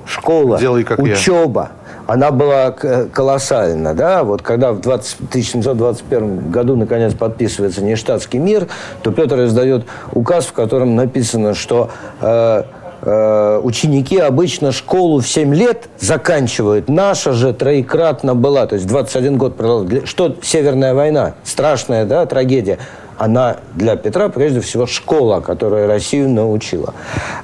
школа, 0.06 0.60
Делай, 0.60 0.84
как 0.84 1.00
учеба, 1.00 1.72
я. 2.08 2.14
она 2.14 2.32
была 2.32 2.72
колоссальна, 2.72 3.94
да, 3.94 4.24
вот 4.24 4.42
когда 4.42 4.74
в 4.74 4.82
20, 4.82 5.16
1721 5.30 6.52
году 6.52 6.76
наконец 6.76 7.14
подписывается 7.14 7.84
нештатский 7.84 8.40
мир, 8.40 8.68
то 9.02 9.12
Петр 9.12 9.46
издает 9.46 9.86
указ, 10.12 10.46
в 10.46 10.54
котором 10.54 10.96
написано, 10.96 11.54
что 11.54 11.90
э, 12.22 12.64
Э, 13.12 13.60
ученики 13.64 14.20
обычно 14.20 14.72
школу 14.72 15.20
в 15.20 15.28
7 15.28 15.56
лет 15.56 15.90
заканчивают. 16.00 16.90
Наша 16.90 17.34
же 17.34 17.54
троекратно 17.54 18.36
была, 18.36 18.68
то 18.68 18.76
есть 18.76 18.86
21 18.86 19.38
год 19.38 19.58
продолжалась. 19.58 20.08
Что 20.08 20.36
Северная 20.44 20.94
война? 20.94 21.34
Страшная 21.44 22.06
да, 22.06 22.28
трагедия 22.28 22.78
она 23.18 23.58
для 23.76 23.96
Петра 23.98 24.30
прежде 24.30 24.62
всего 24.62 24.86
школа, 24.86 25.42
которая 25.42 25.88
Россию 25.88 26.30
научила. 26.30 26.94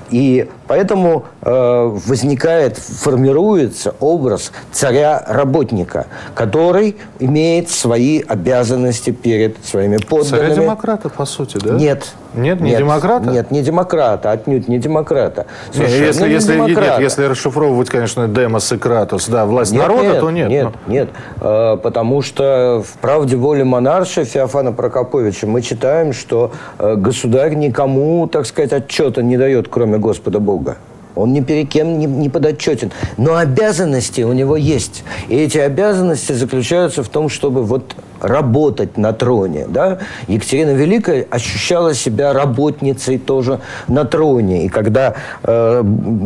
И 0.10 0.48
поэтому 0.68 1.26
э, 1.42 1.92
возникает, 2.06 2.78
формируется 2.78 3.96
образ 4.00 4.52
царя-работника, 4.72 6.08
который 6.34 6.98
имеет 7.20 7.70
свои 7.70 8.22
обязанности 8.22 9.12
перед 9.12 9.64
своими 9.66 9.98
подданными. 9.98 10.54
Царя-демократа, 10.54 11.10
по 11.10 11.26
сути, 11.26 11.58
да? 11.58 11.74
Нет. 11.74 12.14
Нет, 12.36 12.60
не 12.60 12.72
нет, 12.72 12.80
демократа? 12.80 13.30
Нет, 13.30 13.52
не 13.52 13.62
демократа, 13.62 14.32
отнюдь 14.32 14.68
не 14.68 14.78
демократа. 14.78 15.46
Нет, 15.74 15.90
если, 15.90 16.28
не 16.28 16.34
если, 16.34 16.54
демократа. 16.56 16.82
Нет, 16.82 17.00
если 17.00 17.24
расшифровывать, 17.24 17.90
конечно, 17.90 18.28
демос 18.28 18.72
и 18.74 18.78
кратос, 18.78 19.28
да, 19.28 19.46
власть 19.46 19.72
нет, 19.72 19.82
народа, 19.82 20.04
нет, 20.04 20.20
то 20.20 20.32
нет. 20.32 20.50
Нет, 20.50 20.68
но... 20.86 20.94
нет, 20.94 21.10
э, 21.40 21.78
потому 21.82 22.22
что 22.22 22.84
в 22.86 22.98
«Правде 23.00 23.38
воли 23.38 23.64
монарши» 23.64 24.26
Феофана 24.26 24.74
Прокоповича 24.74 25.48
мы 25.48 25.62
читаем, 25.62 26.12
что 26.14 26.52
э, 26.78 26.96
государь 26.96 27.56
никому, 27.56 28.28
так 28.28 28.46
сказать, 28.46 28.74
отчета 28.74 29.22
не 29.22 29.38
дает, 29.38 29.68
кроме 29.70 29.98
Господа 29.98 30.40
Бога. 30.40 30.55
Он 31.16 31.32
ни 31.32 31.40
перед 31.40 31.70
кем 31.70 31.98
не, 31.98 32.06
не 32.06 32.30
подотчетен. 32.30 32.92
Но 33.18 33.36
обязанности 33.36 34.22
у 34.22 34.34
него 34.34 34.58
есть. 34.58 35.04
И 35.30 35.36
эти 35.36 35.58
обязанности 35.58 36.34
заключаются 36.34 37.04
в 37.04 37.10
том, 37.10 37.30
чтобы 37.30 37.64
вот 37.64 37.96
работать 38.26 38.98
на 38.98 39.14
троне. 39.14 39.66
Да? 39.68 40.00
Екатерина 40.28 40.72
Великая 40.72 41.26
ощущала 41.30 41.94
себя 41.94 42.34
работницей 42.34 43.18
тоже 43.18 43.60
на 43.88 44.06
троне. 44.06 44.66
И 44.66 44.70
когда 44.70 45.16
э, 45.44 45.82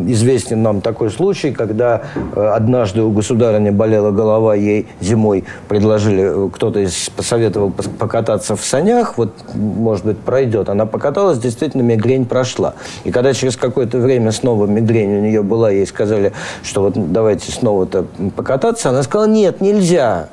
известен 0.08 0.64
нам 0.64 0.82
такой 0.82 1.10
случай, 1.10 1.52
когда 1.52 2.02
э, 2.36 2.42
однажды 2.42 3.02
у 3.02 3.12
государыни 3.12 3.70
болела 3.70 4.12
голова, 4.12 4.56
ей 4.56 4.88
зимой 5.02 5.44
предложили, 5.68 6.48
э, 6.48 6.50
кто-то 6.54 6.80
из 6.80 7.10
посоветовал 7.10 7.72
покататься 7.72 8.56
в 8.56 8.64
санях, 8.64 9.18
вот, 9.18 9.34
может 9.54 10.06
быть, 10.06 10.18
пройдет. 10.20 10.70
Она 10.70 10.86
покаталась, 10.86 11.38
действительно, 11.40 11.82
мигрень 11.82 12.26
прошла. 12.26 12.76
И 13.04 13.12
когда 13.12 13.34
через 13.34 13.58
какое-то 13.58 13.98
время 13.98 14.32
снова 14.32 14.66
мигрень 14.68 15.18
у 15.18 15.22
нее 15.22 15.44
была, 15.44 15.72
ей 15.72 15.86
сказали, 15.86 16.32
что 16.64 16.84
вот 16.84 17.12
давайте 17.12 17.52
снова-то 17.52 18.06
покататься, 18.36 18.90
она 18.90 19.04
сказала, 19.04 19.28
нет, 19.28 19.62
нельзя. 19.62 20.30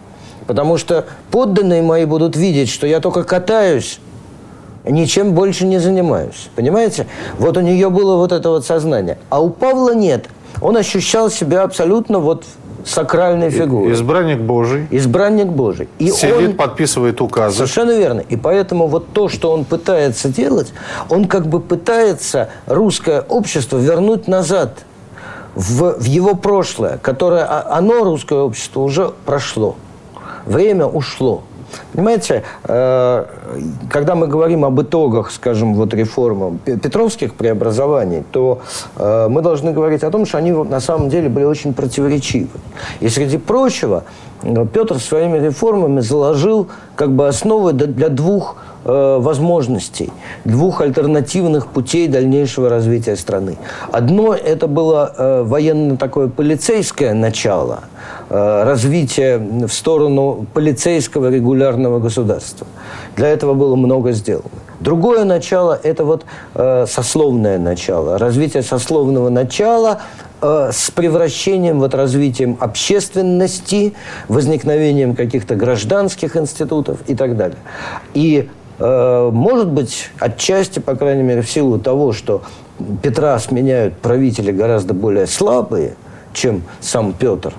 Потому 0.46 0.78
что 0.78 1.06
подданные 1.30 1.82
мои 1.82 2.04
будут 2.04 2.36
видеть, 2.36 2.68
что 2.68 2.86
я 2.86 3.00
только 3.00 3.24
катаюсь, 3.24 3.98
ничем 4.85 5.32
больше 5.32 5.66
не 5.66 5.78
занимаюсь. 5.78 6.48
Понимаете? 6.54 7.06
Вот 7.38 7.56
у 7.56 7.61
нее 7.61 7.90
было 7.90 8.16
вот 8.16 8.32
это 8.32 8.50
вот 8.50 8.64
сознание. 8.64 9.18
А 9.28 9.42
у 9.42 9.50
Павла 9.50 9.94
нет. 9.94 10.26
Он 10.61 10.76
ощущал 10.76 11.30
себя 11.30 11.62
абсолютно 11.62 12.18
вот 12.18 12.44
сакральной 12.85 13.50
фигурой. 13.50 13.92
Избранник 13.92 14.38
Божий. 14.38 14.87
Избранник 14.90 15.48
Божий. 15.48 15.88
И 15.98 16.11
Сидит, 16.11 16.50
он... 16.50 16.52
подписывает 16.54 17.20
указы. 17.20 17.56
Совершенно 17.56 17.98
верно. 17.98 18.20
И 18.20 18.37
поэтому 18.37 18.87
вот 18.87 19.09
то, 19.12 19.28
что 19.28 19.50
он 19.50 19.64
пытается 19.64 20.28
делать, 20.28 20.72
он 21.11 21.26
как 21.26 21.46
бы 21.48 21.61
пытается 21.61 22.50
русское 22.66 23.22
общество 23.22 23.78
вернуть 23.78 24.28
назад 24.28 24.85
в, 25.56 25.98
в 25.98 26.04
его 26.04 26.37
прошлое, 26.37 26.98
которое 26.98 27.44
а, 27.44 27.76
оно, 27.76 28.04
русское 28.04 28.38
общество, 28.38 28.80
уже 28.80 29.12
прошло 29.24 29.76
время 30.46 30.87
ушло. 30.87 31.42
Понимаете, 31.92 32.42
э, 32.64 33.24
когда 33.90 34.14
мы 34.14 34.28
говорим 34.28 34.64
об 34.64 34.80
итогах, 34.80 35.30
скажем, 35.30 35.74
вот 35.74 35.92
реформы 35.94 36.59
петровских 36.64 37.35
преобразований, 37.35 38.24
то 38.30 38.61
э, 38.96 39.26
мы 39.28 39.42
должны 39.42 39.72
говорить 39.72 40.02
о 40.04 40.11
том, 40.11 40.26
что 40.26 40.38
они 40.38 40.52
на 40.52 40.80
самом 40.80 41.09
деле 41.09 41.28
были 41.28 41.44
очень 41.44 41.74
противоречивы. 41.74 42.48
И 43.00 43.09
среди 43.09 43.38
прочего, 43.38 44.04
Петр 44.72 44.98
своими 45.00 45.38
реформами 45.38 46.00
заложил 46.00 46.68
как 46.94 47.11
бы 47.11 47.26
основы 47.26 47.72
для 47.72 48.09
двух 48.09 48.56
э, 48.87 49.18
возможностей, 49.20 50.12
двух 50.44 50.81
альтернативных 50.81 51.66
путей 51.66 52.09
дальнейшего 52.09 52.68
развития 52.68 53.16
страны. 53.16 53.57
Одно 53.92 54.35
это 54.35 54.66
было 54.66 55.12
э, 55.16 55.42
военно 55.42 55.96
такое 55.96 56.29
полицейское 56.29 57.12
начало, 57.14 57.81
э, 58.31 58.64
развитие 58.64 59.38
в 59.38 59.72
сторону 59.72 60.46
полицейского 60.55 61.31
регулярного 61.31 61.99
государства. 61.99 62.66
Для 63.16 63.29
этого 63.29 63.55
было 63.55 63.77
много 63.77 64.12
сделано. 64.12 64.49
Другое 64.81 65.25
начало– 65.25 65.79
это 65.83 66.05
вот 66.05 66.25
э, 66.55 66.87
сословное 66.87 67.59
начало, 67.59 68.18
развитие 68.18 68.62
сословного 68.62 69.31
начала– 69.31 70.01
с 70.40 70.90
превращением, 70.90 71.81
вот 71.81 71.94
развитием 71.94 72.57
общественности, 72.61 73.94
возникновением 74.29 75.16
каких-то 75.16 75.55
гражданских 75.57 76.37
институтов 76.37 76.99
и 77.07 77.14
так 77.14 77.37
далее. 77.37 77.59
И, 78.14 78.49
может 78.78 79.68
быть, 79.68 80.10
отчасти, 80.18 80.78
по 80.78 80.94
крайней 80.94 81.22
мере, 81.22 81.42
в 81.42 81.50
силу 81.50 81.78
того, 81.78 82.12
что 82.12 82.42
Петра 83.02 83.38
сменяют 83.38 83.94
правители 83.98 84.52
гораздо 84.52 84.92
более 84.92 85.26
слабые, 85.26 85.96
чем 86.34 86.62
сам 86.80 87.14
Петр, 87.14 87.54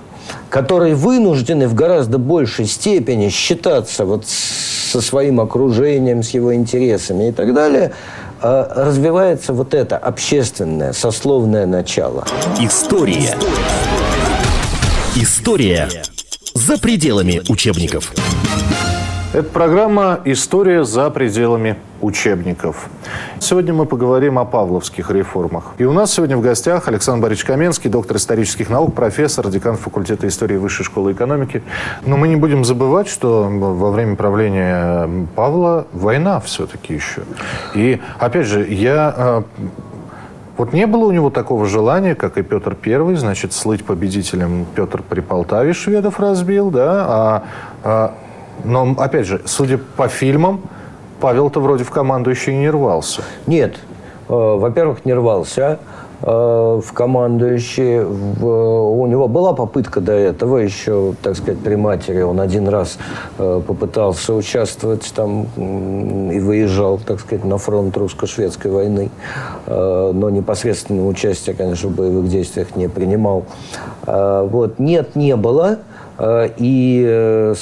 которые 0.49 0.93
вынуждены 0.93 1.67
в 1.67 1.73
гораздо 1.73 2.19
большей 2.19 2.65
степени 2.65 3.29
считаться 3.29 4.05
вот 4.05 4.25
со 4.27 5.01
своим 5.01 5.39
окружением, 5.39 6.21
с 6.21 6.29
его 6.29 6.53
интересами 6.53 7.29
и 7.29 7.31
так 7.31 7.53
далее– 7.53 7.93
а 8.41 8.85
развивается 8.85 9.53
вот 9.53 9.73
это 9.73 9.97
общественное, 9.97 10.93
сословное 10.93 11.65
начало. 11.65 12.25
История. 12.59 13.35
История 15.15 15.89
за 16.53 16.77
пределами 16.77 17.41
учебников. 17.49 18.13
Это 19.37 19.49
программа 19.49 20.19
«История 20.25 20.83
за 20.83 21.11
пределами 21.11 21.75
учебников». 22.01 22.89
Сегодня 23.37 23.71
мы 23.71 23.85
поговорим 23.85 24.39
о 24.39 24.45
павловских 24.45 25.11
реформах. 25.11 25.75
И 25.77 25.83
у 25.83 25.93
нас 25.93 26.11
сегодня 26.11 26.35
в 26.37 26.41
гостях 26.41 26.87
Александр 26.87 27.21
Борисович 27.21 27.45
Каменский, 27.45 27.91
доктор 27.91 28.17
исторических 28.17 28.71
наук, 28.71 28.95
профессор, 28.95 29.47
декан 29.49 29.77
факультета 29.77 30.27
истории 30.27 30.57
Высшей 30.57 30.85
школы 30.85 31.11
экономики. 31.11 31.61
Но 32.03 32.17
мы 32.17 32.29
не 32.29 32.35
будем 32.35 32.65
забывать, 32.65 33.07
что 33.07 33.43
во 33.47 33.91
время 33.91 34.15
правления 34.15 35.07
Павла 35.35 35.85
война 35.93 36.39
все-таки 36.39 36.95
еще. 36.95 37.21
И, 37.75 38.01
опять 38.17 38.47
же, 38.47 38.65
я 38.67 39.13
а, 39.15 39.43
вот 40.57 40.73
не 40.73 40.87
было 40.87 41.05
у 41.05 41.11
него 41.11 41.29
такого 41.29 41.67
желания, 41.67 42.15
как 42.15 42.39
и 42.39 42.41
Петр 42.41 42.73
Первый, 42.73 43.15
значит, 43.17 43.53
слыть 43.53 43.85
победителем 43.85 44.65
Петр 44.73 45.03
при 45.07 45.19
Полтаве 45.19 45.73
шведов 45.73 46.19
разбил, 46.19 46.71
да, 46.71 47.05
а, 47.07 47.43
а 47.83 48.13
но, 48.63 48.95
опять 48.97 49.25
же, 49.25 49.41
судя 49.45 49.77
по 49.77 50.07
фильмам, 50.07 50.61
Павел-то 51.19 51.59
вроде 51.59 51.83
в 51.83 51.89
команду 51.89 52.29
еще 52.29 52.51
и 52.51 52.55
не 52.55 52.69
рвался. 52.69 53.21
Нет. 53.47 53.75
Э, 54.29 54.33
во-первых, 54.33 55.05
не 55.05 55.13
рвался. 55.13 55.79
э, 56.21 56.81
в 56.83 56.93
командующие. 56.93 58.05
У 58.05 59.05
него 59.07 59.27
была 59.27 59.53
попытка 59.53 60.01
до 60.01 60.13
этого 60.13 60.57
еще, 60.57 61.13
так 61.21 61.35
сказать, 61.35 61.59
при 61.59 61.75
матери. 61.75 62.21
Он 62.21 62.39
один 62.39 62.67
раз 62.67 62.97
э, 63.37 63.61
попытался 63.65 64.33
участвовать 64.33 65.11
там 65.15 65.47
и 66.31 66.39
выезжал, 66.39 66.97
так 66.97 67.19
сказать, 67.19 67.45
на 67.45 67.57
фронт 67.57 67.95
русско-шведской 67.95 68.71
войны. 68.71 69.09
Но 69.67 70.29
непосредственного 70.29 71.07
участия, 71.07 71.53
конечно, 71.53 71.89
в 71.89 71.95
боевых 71.95 72.29
действиях 72.29 72.75
не 72.75 72.87
принимал. 72.87 73.45
Вот. 74.05 74.79
Нет, 74.79 75.15
не 75.15 75.35
было. 75.35 75.79
Э, 76.17 76.49
и 76.57 77.03
э, 77.07 77.55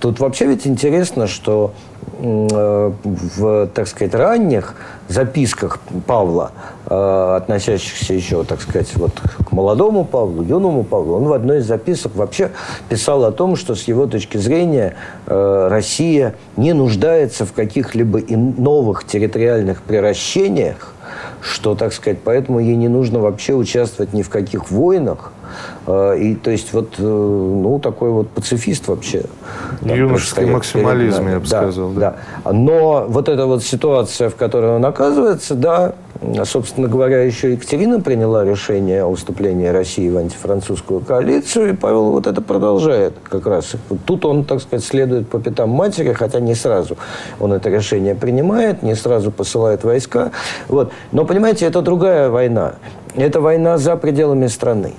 тут 0.00 0.20
вообще 0.20 0.46
ведь 0.46 0.66
интересно, 0.66 1.26
что 1.26 1.72
э, 2.20 2.92
в, 3.02 3.66
так 3.68 3.88
сказать, 3.88 4.14
ранних 4.14 4.74
записках 5.08 5.80
Павла, 6.06 6.52
относящихся 6.86 8.14
еще, 8.14 8.44
так 8.44 8.60
сказать, 8.60 8.94
вот 8.94 9.20
к 9.20 9.50
молодому 9.50 10.04
Павлу, 10.04 10.44
юному 10.44 10.84
Павлу, 10.84 11.16
он 11.16 11.24
в 11.24 11.32
одной 11.32 11.58
из 11.58 11.66
записок 11.66 12.14
вообще 12.14 12.50
писал 12.88 13.24
о 13.24 13.32
том, 13.32 13.56
что 13.56 13.74
с 13.74 13.88
его 13.88 14.06
точки 14.06 14.38
зрения 14.38 14.94
Россия 15.26 16.36
не 16.56 16.74
нуждается 16.74 17.44
в 17.44 17.52
каких-либо 17.52 18.20
новых 18.28 19.04
территориальных 19.04 19.82
приращениях, 19.82 20.94
что, 21.40 21.74
так 21.74 21.92
сказать, 21.92 22.18
поэтому 22.22 22.60
ей 22.60 22.76
не 22.76 22.88
нужно 22.88 23.18
вообще 23.18 23.54
участвовать 23.54 24.12
ни 24.12 24.22
в 24.22 24.28
каких 24.28 24.70
войнах, 24.70 25.32
и 25.86 26.34
то 26.42 26.50
есть 26.50 26.72
вот, 26.72 26.94
э, 26.98 27.02
ну, 27.02 27.78
такой 27.78 28.10
вот 28.10 28.28
пацифист 28.30 28.88
вообще. 28.88 29.22
Юношеский 29.82 30.46
максимализм, 30.46 31.28
я 31.28 31.40
бы 31.40 31.46
да, 31.46 31.62
сказал. 31.62 31.90
Да. 31.90 32.16
да. 32.44 32.52
Но 32.52 33.06
вот 33.08 33.28
эта 33.28 33.46
вот 33.46 33.62
ситуация, 33.62 34.28
в 34.28 34.36
которой 34.36 34.76
он 34.76 34.84
оказывается, 34.84 35.54
да, 35.54 35.94
собственно 36.44 36.88
говоря, 36.88 37.22
еще 37.22 37.52
Екатерина 37.52 38.00
приняла 38.00 38.44
решение 38.44 39.04
о 39.04 39.14
вступлении 39.14 39.68
России 39.68 40.08
в 40.08 40.16
антифранцузскую 40.16 41.00
коалицию, 41.00 41.70
и 41.70 41.76
Павел 41.76 42.10
вот 42.10 42.26
это 42.26 42.42
продолжает 42.42 43.14
как 43.22 43.46
раз. 43.46 43.72
Вот 43.88 44.00
тут 44.04 44.24
он, 44.24 44.44
так 44.44 44.60
сказать, 44.60 44.84
следует 44.84 45.28
по 45.28 45.38
пятам 45.38 45.70
матери, 45.70 46.12
хотя 46.12 46.40
не 46.40 46.54
сразу 46.54 46.96
он 47.38 47.52
это 47.52 47.70
решение 47.70 48.14
принимает, 48.14 48.82
не 48.82 48.94
сразу 48.94 49.30
посылает 49.30 49.84
войска. 49.84 50.32
Вот. 50.68 50.92
Но, 51.12 51.24
понимаете, 51.24 51.66
это 51.66 51.80
другая 51.82 52.28
война. 52.28 52.74
Это 53.16 53.40
война 53.40 53.78
за 53.78 53.96
пределами 53.96 54.46
страны. 54.46 54.92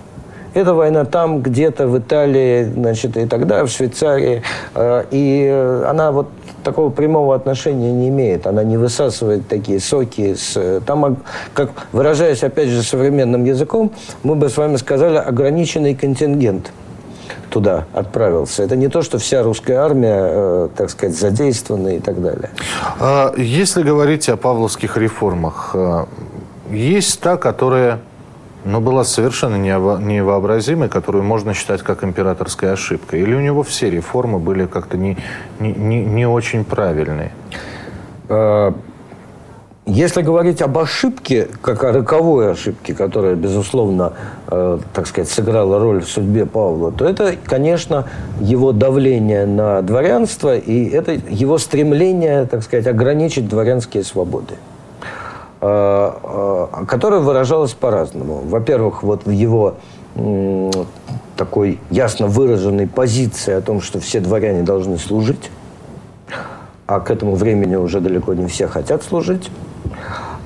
Это 0.53 0.73
война 0.73 1.05
там, 1.05 1.41
где-то 1.41 1.87
в 1.87 1.97
Италии, 1.97 2.63
значит, 2.63 3.15
и 3.15 3.25
тогда 3.25 3.63
в 3.63 3.69
Швейцарии. 3.69 4.43
Э, 4.75 5.05
и 5.11 5.47
она 5.87 6.11
вот 6.11 6.27
такого 6.63 6.89
прямого 6.89 7.35
отношения 7.35 7.91
не 7.91 8.09
имеет. 8.09 8.47
Она 8.47 8.63
не 8.63 8.77
высасывает 8.77 9.47
такие 9.47 9.79
соки. 9.79 10.35
С, 10.35 10.81
там, 10.85 11.17
как 11.53 11.71
выражаясь, 11.91 12.43
опять 12.43 12.69
же, 12.69 12.83
современным 12.83 13.45
языком, 13.45 13.91
мы 14.23 14.35
бы 14.35 14.49
с 14.49 14.57
вами 14.57 14.75
сказали 14.75 15.17
ограниченный 15.17 15.95
контингент 15.95 16.71
туда 17.49 17.85
отправился. 17.93 18.63
Это 18.63 18.75
не 18.75 18.87
то, 18.87 19.01
что 19.01 19.17
вся 19.17 19.43
русская 19.43 19.75
армия, 19.75 20.19
э, 20.21 20.69
так 20.75 20.89
сказать, 20.89 21.15
задействована 21.15 21.89
и 21.89 21.99
так 21.99 22.21
далее. 22.21 22.49
А 22.99 23.33
если 23.37 23.83
говорить 23.83 24.29
о 24.29 24.37
павловских 24.37 24.97
реформах, 24.97 25.71
э, 25.73 26.05
есть 26.71 27.19
та, 27.19 27.37
которая 27.37 27.99
но 28.65 28.81
была 28.81 29.03
совершенно 29.03 29.55
невообразимой, 29.55 30.89
которую 30.89 31.23
можно 31.23 31.53
считать 31.53 31.81
как 31.81 32.03
императорской 32.03 32.71
ошибкой? 32.71 33.21
Или 33.21 33.33
у 33.33 33.39
него 33.39 33.63
все 33.63 33.89
реформы 33.89 34.39
были 34.39 34.65
как-то 34.65 34.97
не, 34.97 35.17
не, 35.59 35.73
не, 35.73 36.05
не 36.05 36.25
очень 36.27 36.63
правильные? 36.63 37.31
А, 38.29 38.73
если 39.87 40.21
говорить 40.21 40.61
об 40.61 40.77
ошибке, 40.77 41.47
как 41.61 41.83
о 41.83 41.91
роковой 41.91 42.51
ошибке, 42.51 42.93
которая, 42.93 43.33
безусловно, 43.35 44.13
э, 44.47 44.77
так 44.93 45.07
сказать, 45.07 45.29
сыграла 45.29 45.79
роль 45.79 46.01
в 46.01 46.07
судьбе 46.07 46.45
Павла, 46.45 46.91
то 46.91 47.03
это, 47.03 47.35
конечно, 47.43 48.07
его 48.39 48.73
давление 48.73 49.47
на 49.47 49.81
дворянство 49.81 50.55
и 50.55 50.87
это 50.87 51.13
его 51.13 51.57
стремление, 51.57 52.45
так 52.45 52.61
сказать, 52.61 52.85
ограничить 52.85 53.49
дворянские 53.49 54.03
свободы. 54.03 54.53
Э, 55.63 56.11
э, 56.23 56.85
которая 56.87 57.19
выражалась 57.19 57.73
по-разному. 57.73 58.41
Во-первых, 58.43 59.03
вот 59.03 59.25
в 59.25 59.29
его 59.29 59.75
такой 61.37 61.79
ясно 61.89 62.27
выраженной 62.27 62.87
позиции 62.87 63.53
о 63.53 63.61
том, 63.61 63.79
что 63.79 63.99
все 63.99 64.19
дворяне 64.19 64.63
должны 64.63 64.97
служить, 64.97 65.51
а 66.87 66.99
к 66.99 67.11
этому 67.11 67.35
времени 67.35 67.75
уже 67.75 68.01
далеко 68.01 68.33
не 68.33 68.47
все 68.47 68.67
хотят 68.67 69.03
служить. 69.03 69.51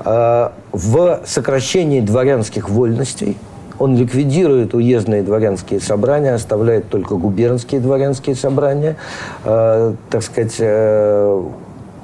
Э, 0.04 0.49
в 0.73 1.21
сокращении 1.25 2.01
дворянских 2.01 2.69
вольностей 2.69 3.38
он 3.80 3.95
ликвидирует 3.95 4.73
уездные 4.73 5.23
дворянские 5.23 5.80
собрания, 5.80 6.34
оставляет 6.34 6.89
только 6.89 7.15
губернские 7.15 7.80
дворянские 7.80 8.36
собрания, 8.36 8.95
так 9.43 10.23
сказать, 10.23 10.58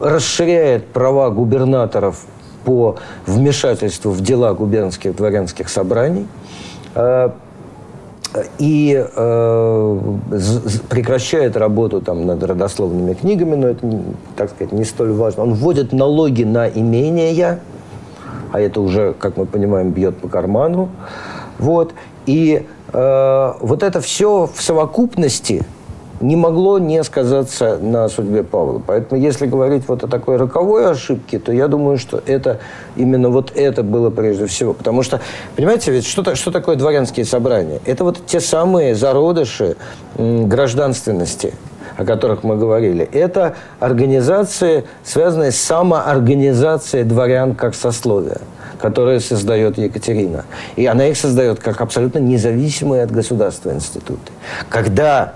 расширяет 0.02 0.88
права 0.88 1.30
губернаторов 1.30 2.26
по 2.63 2.97
вмешательству 3.26 4.12
в 4.12 4.21
дела 4.21 4.54
губернских 4.54 5.15
дворянских 5.15 5.69
собраний 5.69 6.28
э, 6.95 7.30
и 8.60 9.06
э, 9.15 10.00
прекращает 10.89 11.58
работу 11.58 12.02
там, 12.02 12.26
над 12.26 12.43
родословными 12.43 13.13
книгами, 13.13 13.56
но 13.56 13.67
это, 13.67 14.02
так 14.36 14.52
сказать, 14.52 14.71
не 14.71 14.86
столь 14.86 15.12
важно. 15.12 15.43
Он 15.43 15.54
вводит 15.54 15.91
налоги 15.91 16.43
на 16.43 16.69
имения, 16.69 17.60
а 18.52 18.60
это 18.60 18.82
уже, 18.82 19.13
как 19.13 19.38
мы 19.38 19.45
понимаем, 19.45 19.91
бьет 19.91 20.17
по 20.17 20.28
карману. 20.28 20.89
Вот. 21.60 21.93
И 22.26 22.65
э, 22.93 23.54
вот 23.60 23.84
это 23.84 24.02
все 24.02 24.50
в 24.54 24.62
совокупности– 24.62 25.65
не 26.22 26.36
могло 26.36 26.80
не 26.80 27.04
сказаться 27.04 27.78
на 27.82 28.08
судьбе 28.10 28.44
Павла. 28.44 28.82
Поэтому, 28.86 29.22
если 29.22 29.46
говорить 29.46 29.84
вот 29.88 30.04
о 30.04 30.08
такой 30.08 30.38
роковой 30.38 30.90
ошибке, 30.90 31.40
то 31.40 31.52
я 31.52 31.68
думаю, 31.68 31.98
что 31.98 32.22
это 32.26 32.60
именно 32.96 33.30
вот 33.30 33.52
это 33.56 33.84
было 33.84 34.10
прежде 34.10 34.46
всего. 34.46 34.74
Потому 34.74 35.04
что, 35.04 35.22
понимаете, 35.56 35.92
ведь 35.92 36.06
что, 36.06 36.36
что 36.36 36.52
такое 36.52 36.76
дворянские 36.76 37.26
собрания? 37.26 37.80
Это 37.86 38.04
вот 38.04 38.26
те 38.26 38.40
самые 38.40 38.96
зародыши 38.96 39.76
гражданственности, 40.18 41.54
о 41.98 42.06
которых 42.06 42.44
мы 42.44 42.58
говорили. 42.58 43.08
Это 43.12 43.56
организации, 43.80 44.86
связанные 45.04 45.52
с 45.52 45.58
самоорганизацией 45.58 47.04
дворян 47.04 47.56
как 47.56 47.76
сословия 47.76 48.40
которые 48.82 49.20
создает 49.20 49.78
Екатерина. 49.78 50.46
И 50.76 50.88
она 50.88 51.06
их 51.06 51.16
создает 51.16 51.60
как 51.60 51.82
абсолютно 51.82 52.18
независимые 52.18 53.04
от 53.04 53.12
государства 53.12 53.72
институты. 53.72 54.32
Когда 54.70 55.36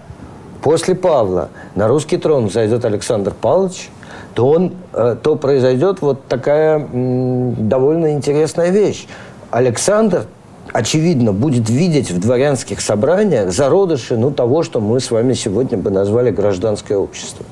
после 0.65 0.95
Павла 0.95 1.49
на 1.75 1.87
русский 1.87 2.17
трон 2.17 2.49
зайдет 2.49 2.85
Александр 2.85 3.35
Павлович, 3.39 3.91
то, 4.33 4.47
он, 4.47 4.73
э, 4.93 5.15
то 5.21 5.35
произойдет 5.35 6.01
вот 6.01 6.25
такая 6.27 6.79
довольно 6.79 8.13
интересная 8.13 8.71
вещь. 8.71 9.05
Александр, 9.51 10.25
очевидно, 10.73 11.33
будет 11.33 11.69
видеть 11.69 12.09
в 12.09 12.19
дворянских 12.19 12.81
собраниях 12.81 13.53
зародыши 13.53 14.17
ну, 14.17 14.31
того, 14.31 14.63
что 14.63 14.81
мы 14.81 14.99
с 14.99 15.11
вами 15.11 15.33
сегодня 15.33 15.77
бы 15.77 15.91
назвали 15.91 16.31
гражданское 16.31 16.97
общество. 16.97 17.45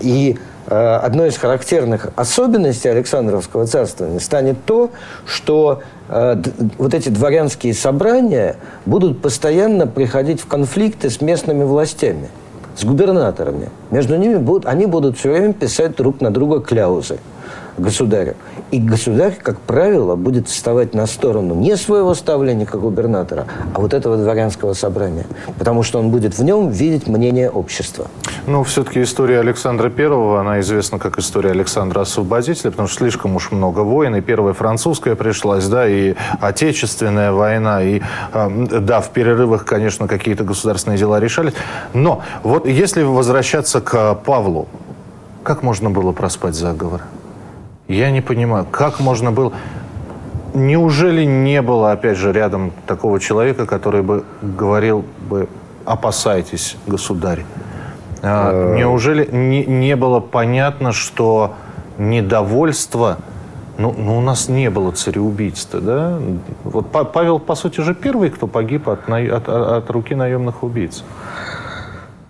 И 0.00 0.38
э, 0.68 1.00
одной 1.02 1.30
из 1.30 1.36
характерных 1.36 2.12
особенностей 2.14 2.90
Александровского 2.90 3.66
царствования 3.66 4.20
станет 4.20 4.64
то, 4.64 4.90
что 5.26 5.80
вот 6.78 6.94
эти 6.94 7.08
дворянские 7.08 7.72
собрания 7.72 8.56
будут 8.84 9.22
постоянно 9.22 9.86
приходить 9.86 10.40
в 10.40 10.46
конфликты 10.46 11.08
с 11.08 11.20
местными 11.20 11.62
властями, 11.62 12.28
с 12.76 12.84
губернаторами. 12.84 13.68
Между 13.90 14.16
ними 14.16 14.36
будут, 14.36 14.66
они 14.66 14.86
будут 14.86 15.18
все 15.18 15.30
время 15.30 15.52
писать 15.52 15.96
друг 15.96 16.20
на 16.20 16.32
друга 16.32 16.60
кляузы 16.60 17.18
государю. 17.80 18.34
И 18.70 18.78
государь, 18.78 19.36
как 19.42 19.58
правило, 19.60 20.16
будет 20.16 20.48
вставать 20.48 20.94
на 20.94 21.06
сторону 21.06 21.54
не 21.54 21.76
своего 21.76 22.14
ставленника 22.14 22.78
губернатора, 22.78 23.46
а 23.74 23.80
вот 23.80 23.94
этого 23.94 24.16
дворянского 24.16 24.74
собрания. 24.74 25.26
Потому 25.58 25.82
что 25.82 25.98
он 25.98 26.10
будет 26.10 26.38
в 26.38 26.44
нем 26.44 26.70
видеть 26.70 27.06
мнение 27.06 27.50
общества. 27.50 28.06
Ну, 28.46 28.62
все-таки 28.64 29.02
история 29.02 29.40
Александра 29.40 29.90
Первого, 29.90 30.40
она 30.40 30.60
известна 30.60 30.98
как 30.98 31.18
история 31.18 31.50
Александра 31.50 32.00
Освободителя, 32.00 32.70
потому 32.70 32.88
что 32.88 32.98
слишком 32.98 33.36
уж 33.36 33.50
много 33.50 33.80
войн. 33.80 34.16
И 34.16 34.20
Первая 34.20 34.54
французская 34.54 35.14
пришлась, 35.14 35.66
да, 35.66 35.88
и 35.88 36.14
Отечественная 36.40 37.32
война. 37.32 37.82
И, 37.82 38.00
да, 38.32 39.00
в 39.00 39.10
перерывах, 39.10 39.64
конечно, 39.64 40.06
какие-то 40.06 40.44
государственные 40.44 40.98
дела 40.98 41.20
решались. 41.20 41.54
Но 41.94 42.22
вот 42.42 42.66
если 42.66 43.02
возвращаться 43.02 43.80
к 43.80 44.14
Павлу, 44.14 44.68
как 45.42 45.62
можно 45.62 45.90
было 45.90 46.12
проспать 46.12 46.54
заговор? 46.54 47.02
Я 47.90 48.12
не 48.12 48.20
понимаю, 48.20 48.66
как 48.70 49.00
можно 49.00 49.32
было... 49.32 49.52
Неужели 50.54 51.24
не 51.24 51.60
было, 51.60 51.90
опять 51.90 52.16
же, 52.16 52.32
рядом 52.32 52.70
такого 52.86 53.18
человека, 53.18 53.66
который 53.66 54.02
бы 54.02 54.24
говорил 54.42 55.04
бы 55.28 55.48
«опасайтесь, 55.84 56.76
государь»? 56.86 57.44
А, 58.22 58.52
э. 58.52 58.76
неужели 58.78 59.28
не, 59.32 59.64
не 59.64 59.96
было 59.96 60.20
понятно, 60.20 60.92
что 60.92 61.54
недовольство 61.98 63.16
Ну, 63.76 63.92
ну, 63.98 64.18
у 64.18 64.20
нас 64.20 64.48
не 64.48 64.70
было 64.70 64.92
цареубийства, 64.92 65.80
да? 65.80 66.18
Вот 66.62 66.92
Павел, 66.92 67.40
по 67.40 67.56
сути 67.56 67.80
же, 67.80 67.94
первый, 67.94 68.30
кто 68.30 68.46
погиб 68.46 68.88
от, 68.88 69.08
от, 69.08 69.48
от 69.48 69.90
руки 69.90 70.14
наемных 70.14 70.62
убийц. 70.62 71.02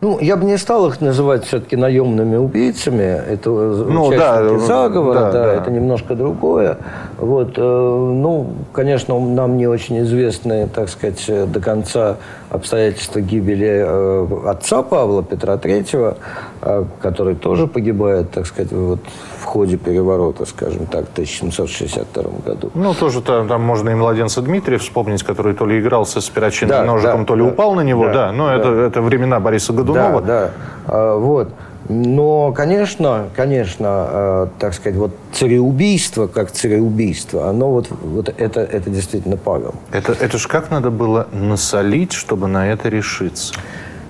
Ну, 0.00 0.18
я 0.18 0.36
бы 0.36 0.46
не 0.46 0.56
стал 0.56 0.88
их 0.88 1.02
называть 1.02 1.44
все-таки 1.44 1.76
наемными 1.76 2.36
убийцами. 2.36 3.02
Это 3.02 3.50
ну, 3.50 4.06
участники 4.06 4.58
да, 4.60 4.66
заговора, 4.66 5.20
да, 5.20 5.32
да, 5.32 5.44
да, 5.44 5.52
это 5.52 5.70
немножко 5.70 6.14
другое. 6.14 6.78
Вот, 7.20 7.52
э, 7.58 7.60
ну, 7.60 8.46
конечно, 8.72 9.20
нам 9.20 9.58
не 9.58 9.66
очень 9.66 10.00
известны, 10.00 10.66
так 10.68 10.88
сказать, 10.88 11.52
до 11.52 11.60
конца 11.60 12.16
обстоятельства 12.48 13.20
гибели 13.20 13.84
э, 13.86 14.48
отца 14.48 14.82
Павла 14.82 15.22
Петра 15.22 15.54
III, 15.54 16.16
э, 16.62 16.84
который 17.02 17.34
тоже 17.34 17.66
погибает, 17.66 18.30
так 18.30 18.46
сказать, 18.46 18.72
вот 18.72 19.00
в 19.38 19.44
ходе 19.44 19.76
переворота, 19.76 20.46
скажем 20.46 20.86
так, 20.86 21.08
в 21.08 21.12
1762 21.12 22.22
году. 22.46 22.70
Ну, 22.74 22.94
тоже 22.94 23.20
там, 23.20 23.48
там 23.48 23.62
можно 23.62 23.90
и 23.90 23.94
младенца 23.94 24.40
Дмитрия 24.40 24.78
вспомнить, 24.78 25.22
который 25.22 25.52
то 25.52 25.66
ли 25.66 25.78
игрался 25.78 26.22
с 26.22 26.28
перочинным 26.30 26.78
да, 26.78 26.84
ножиком, 26.84 27.20
да, 27.20 27.26
то 27.26 27.34
ли 27.36 27.42
да, 27.42 27.48
упал 27.50 27.74
на 27.74 27.82
него, 27.82 28.06
да, 28.06 28.12
да 28.12 28.32
но 28.32 28.46
да. 28.46 28.56
Это, 28.56 28.68
это 28.68 29.02
времена 29.02 29.40
Бориса 29.40 29.74
Годунова. 29.74 30.22
Да, 30.22 30.50
да. 30.86 31.16
Вот. 31.16 31.48
Но, 31.92 32.52
конечно, 32.52 33.30
конечно, 33.34 34.06
э, 34.10 34.46
так 34.60 34.74
сказать, 34.74 34.96
вот 34.96 35.10
цареубийство 35.32 36.28
как 36.28 36.52
цареубийство, 36.52 37.48
оно 37.48 37.72
вот, 37.72 37.88
вот 37.90 38.28
это, 38.28 38.60
это 38.60 38.90
действительно 38.90 39.36
Павел. 39.36 39.74
Это, 39.90 40.12
это 40.12 40.38
же 40.38 40.46
как 40.46 40.70
надо 40.70 40.90
было 40.90 41.26
насолить, 41.32 42.12
чтобы 42.12 42.46
на 42.46 42.68
это 42.68 42.88
решиться? 42.88 43.54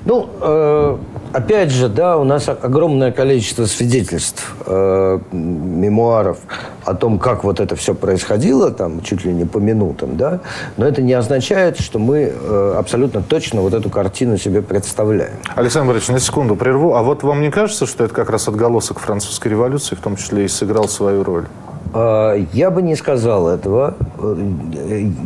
Ну, 0.04 0.28
э, 0.40 0.96
опять 1.32 1.70
же, 1.70 1.88
да, 1.88 2.16
у 2.16 2.24
нас 2.24 2.48
огромное 2.48 3.12
количество 3.12 3.66
свидетельств, 3.66 4.54
э, 4.66 5.18
мемуаров 5.30 6.38
о 6.84 6.94
том, 6.94 7.18
как 7.18 7.44
вот 7.44 7.60
это 7.60 7.76
все 7.76 7.94
происходило, 7.94 8.70
там, 8.70 9.02
чуть 9.02 9.24
ли 9.24 9.32
не 9.32 9.44
по 9.44 9.58
минутам, 9.58 10.16
да, 10.16 10.40
но 10.78 10.86
это 10.86 11.02
не 11.02 11.12
означает, 11.12 11.78
что 11.78 11.98
мы 11.98 12.32
э, 12.32 12.74
абсолютно 12.78 13.22
точно 13.22 13.60
вот 13.60 13.74
эту 13.74 13.90
картину 13.90 14.38
себе 14.38 14.62
представляем. 14.62 15.34
Александр 15.54 15.88
Борисович, 15.88 16.14
на 16.14 16.20
секунду 16.20 16.56
прерву. 16.56 16.94
А 16.94 17.02
вот 17.02 17.22
вам 17.22 17.42
не 17.42 17.50
кажется, 17.50 17.86
что 17.86 18.04
это 18.04 18.14
как 18.14 18.30
раз 18.30 18.48
отголосок 18.48 19.00
французской 19.00 19.48
революции, 19.48 19.94
в 19.94 20.00
том 20.00 20.16
числе 20.16 20.46
и 20.46 20.48
сыграл 20.48 20.88
свою 20.88 21.24
роль? 21.24 21.46
А, 21.92 22.36
я 22.52 22.70
бы 22.70 22.82
не 22.82 22.94
сказал 22.94 23.48
этого. 23.48 23.94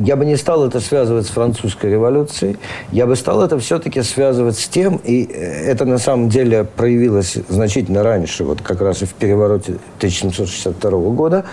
Я 0.01 0.17
бы 0.17 0.25
не 0.25 0.37
стал 0.37 0.67
это 0.67 0.81
связывать 0.81 1.27
с 1.27 1.31
французской 1.31 1.91
революцией. 1.91 2.57
Я 2.93 3.07
бы 3.07 3.17
стал 3.17 3.43
это 3.43 3.59
все-таки 3.59 4.03
связывать 4.03 4.59
с 4.59 4.69
тем, 4.69 5.01
и 5.05 5.25
это 5.25 5.85
на 5.85 5.99
самом 5.99 6.29
деле 6.29 6.65
проявилось 6.65 7.37
значительно 7.49 8.03
раньше, 8.03 8.45
вот 8.45 8.63
как 8.63 8.81
раз 8.81 9.03
и 9.03 9.07
в 9.07 9.15
перевороте 9.15 9.77
1762 9.99 10.91
года. 11.11 11.45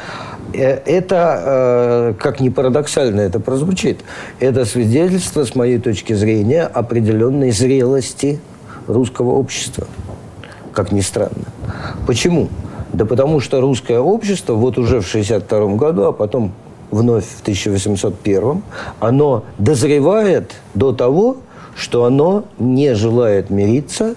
Э, 0.54 0.80
это, 0.86 1.42
э, 1.44 2.14
как 2.20 2.40
ни 2.40 2.50
парадоксально 2.50 3.22
это 3.22 3.40
прозвучит, 3.40 4.02
это 4.40 4.66
свидетельство, 4.66 5.44
с 5.44 5.56
моей 5.56 5.80
точки 5.80 6.14
зрения, 6.14 6.64
определенной 6.64 7.52
зрелости 7.52 8.40
русского 8.88 9.32
общества. 9.32 9.88
Как 10.74 10.92
ни 10.92 11.02
странно. 11.02 11.46
Почему? 12.08 12.50
Да 12.94 13.06
потому 13.06 13.40
что 13.40 13.62
русское 13.62 14.00
общество 14.00 14.54
вот 14.54 14.78
уже 14.78 15.02
в 15.02 15.08
1962 15.08 15.76
году, 15.76 16.04
а 16.06 16.12
потом 16.12 16.52
вновь 16.92 17.26
в 17.26 17.42
1801, 17.42 18.62
оно 19.00 19.44
дозревает 19.58 20.56
до 20.74 20.92
того, 20.92 21.38
что 21.76 22.04
оно 22.04 22.44
не 22.60 22.94
желает 22.96 23.50
мириться 23.50 24.16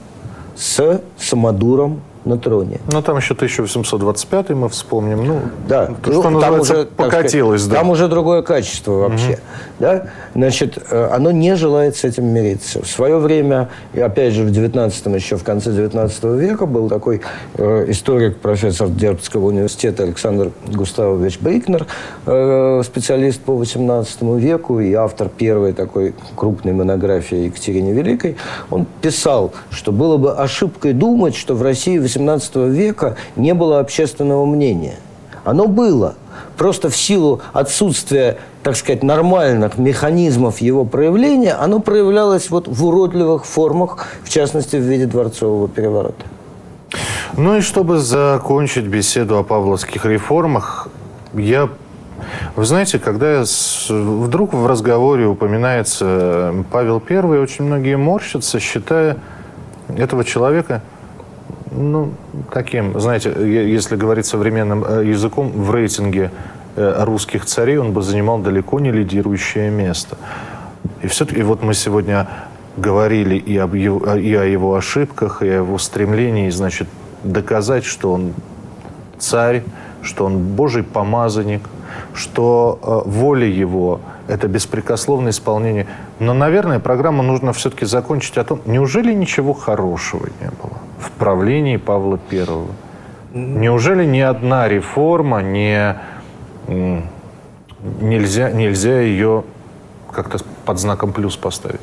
с 0.56 1.00
самодуром 1.18 2.00
на 2.24 2.38
троне. 2.38 2.80
Ну, 2.90 3.02
там 3.02 3.16
еще 3.16 3.34
1825 3.34 4.50
мы 4.50 4.68
вспомним. 4.68 5.24
Ну, 5.24 5.40
да. 5.68 5.86
То, 6.02 6.12
что 6.12 6.30
ну, 6.30 6.40
там 6.40 6.60
уже, 6.60 6.86
покатилось. 6.86 7.62
Сказать, 7.62 7.74
да. 7.74 7.80
Там 7.80 7.90
уже 7.90 8.08
другое 8.08 8.42
качество 8.42 8.92
вообще. 8.92 9.32
Угу. 9.32 9.38
Да? 9.80 10.06
Значит, 10.34 10.78
э, 10.90 11.08
оно 11.12 11.30
не 11.30 11.54
желает 11.56 11.96
с 11.96 12.04
этим 12.04 12.26
мириться. 12.26 12.82
В 12.82 12.86
свое 12.86 13.18
время, 13.18 13.68
и 13.92 14.00
опять 14.00 14.32
же 14.32 14.44
в 14.44 14.50
19 14.50 15.06
еще 15.14 15.36
в 15.36 15.44
конце 15.44 15.72
19 15.72 16.24
века 16.24 16.66
был 16.66 16.88
такой 16.88 17.20
э, 17.54 17.84
историк, 17.88 18.38
профессор 18.38 18.88
Дербцкого 18.88 19.46
университета 19.46 20.04
Александр 20.04 20.50
Густавович 20.66 21.38
Брикнер, 21.40 21.86
э, 22.26 22.82
специалист 22.84 23.40
по 23.40 23.54
18 23.54 24.22
веку 24.38 24.80
и 24.80 24.94
автор 24.94 25.28
первой 25.28 25.72
такой 25.72 26.14
крупной 26.36 26.72
монографии 26.72 27.44
Екатерине 27.46 27.92
Великой. 27.92 28.36
Он 28.70 28.86
писал, 29.02 29.52
что 29.70 29.92
было 29.92 30.16
бы 30.16 30.34
ошибкой 30.34 30.94
думать, 30.94 31.36
что 31.36 31.54
в 31.54 31.62
России 31.62 31.98
в 31.98 32.13
18 32.16 32.56
века 32.56 33.16
не 33.36 33.54
было 33.54 33.80
общественного 33.80 34.46
мнения. 34.46 34.96
Оно 35.44 35.66
было. 35.66 36.14
Просто 36.56 36.88
в 36.88 36.96
силу 36.96 37.40
отсутствия, 37.52 38.38
так 38.62 38.76
сказать, 38.76 39.02
нормальных 39.02 39.76
механизмов 39.78 40.60
его 40.60 40.84
проявления, 40.84 41.54
оно 41.54 41.80
проявлялось 41.80 42.50
вот 42.50 42.68
в 42.68 42.84
уродливых 42.84 43.44
формах, 43.44 44.06
в 44.22 44.30
частности, 44.30 44.76
в 44.76 44.82
виде 44.82 45.06
дворцового 45.06 45.68
переворота. 45.68 46.24
Ну 47.36 47.56
и 47.56 47.60
чтобы 47.60 47.98
закончить 47.98 48.84
беседу 48.84 49.38
о 49.38 49.42
павловских 49.42 50.04
реформах, 50.06 50.88
я 51.34 51.68
вы 52.56 52.64
знаете, 52.64 52.98
когда 52.98 53.44
вдруг 53.88 54.54
в 54.54 54.66
разговоре 54.66 55.26
упоминается 55.26 56.64
Павел 56.70 57.02
I, 57.06 57.38
очень 57.38 57.64
многие 57.64 57.96
морщатся, 57.96 58.60
считая 58.60 59.18
этого 59.88 60.24
человека 60.24 60.80
ну, 61.74 62.12
таким, 62.52 62.98
знаете, 62.98 63.34
если 63.38 63.96
говорить 63.96 64.26
современным 64.26 64.84
э, 64.84 65.04
языком, 65.06 65.50
в 65.50 65.70
рейтинге 65.70 66.30
э, 66.76 67.04
русских 67.04 67.44
царей 67.44 67.78
он 67.78 67.92
бы 67.92 68.02
занимал 68.02 68.38
далеко 68.38 68.80
не 68.80 68.92
лидирующее 68.92 69.70
место. 69.70 70.16
И 71.02 71.06
все-таки 71.08 71.42
вот 71.42 71.62
мы 71.62 71.74
сегодня 71.74 72.28
говорили 72.76 73.36
и, 73.36 73.56
об 73.56 73.74
его, 73.74 74.14
и 74.14 74.34
о 74.34 74.44
его 74.44 74.74
ошибках, 74.74 75.42
и 75.42 75.48
о 75.48 75.56
его 75.56 75.78
стремлении, 75.78 76.50
значит, 76.50 76.88
доказать, 77.24 77.84
что 77.84 78.12
он 78.12 78.34
царь, 79.18 79.64
что 80.02 80.26
он 80.26 80.38
Божий 80.38 80.82
помазанник, 80.82 81.68
что 82.14 82.78
э, 82.82 83.08
воля 83.08 83.46
его– 83.46 84.00
это 84.28 84.48
беспрекословное 84.48 85.30
исполнение. 85.30 85.86
Но, 86.20 86.34
наверное, 86.34 86.78
программу 86.78 87.22
нужно 87.22 87.52
все-таки 87.52 87.84
закончить 87.84 88.38
о 88.38 88.44
том, 88.44 88.60
неужели 88.66 89.12
ничего 89.12 89.54
хорошего 89.54 90.28
не 90.40 90.48
было? 90.62 90.83
В 90.98 91.10
правлении 91.12 91.76
Павла 91.76 92.18
I. 92.30 92.46
Неужели 93.32 94.04
ни 94.04 94.20
одна 94.20 94.68
реформа 94.68 95.42
не, 95.42 95.96
нельзя, 98.00 98.50
нельзя 98.50 99.00
ее 99.00 99.44
как-то 100.12 100.38
под 100.64 100.78
знаком 100.78 101.12
плюс 101.12 101.36
поставить? 101.36 101.80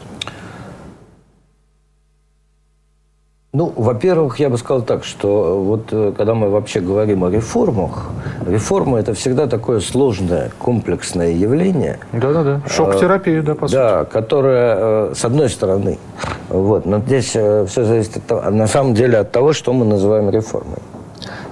Ну, 3.53 3.73
во-первых, 3.75 4.39
я 4.39 4.49
бы 4.49 4.57
сказал 4.57 4.81
так, 4.81 5.03
что 5.03 5.61
вот 5.61 5.87
э, 5.91 6.13
когда 6.15 6.33
мы 6.33 6.49
вообще 6.49 6.79
говорим 6.79 7.25
о 7.25 7.29
реформах, 7.29 8.09
реформа 8.47 8.97
это 8.97 9.13
всегда 9.13 9.45
такое 9.45 9.81
сложное, 9.81 10.51
комплексное 10.57 11.31
явление. 11.31 11.99
Да-да-да. 12.13 12.61
Шок-терапия, 12.65 13.41
да, 13.41 13.55
по 13.55 13.67
сути. 13.67 13.75
Да, 13.75 14.05
которая, 14.05 14.77
э, 14.79 15.13
с 15.15 15.25
одной 15.25 15.49
стороны, 15.49 15.99
вот, 16.47 16.85
но 16.85 16.99
здесь 16.99 17.35
э, 17.35 17.65
все 17.67 17.83
зависит 17.83 18.15
от 18.15 18.25
того, 18.25 18.49
на 18.51 18.67
самом 18.67 18.93
деле 18.93 19.17
от 19.17 19.33
того, 19.33 19.51
что 19.51 19.73
мы 19.73 19.83
называем 19.83 20.29
реформой. 20.29 20.79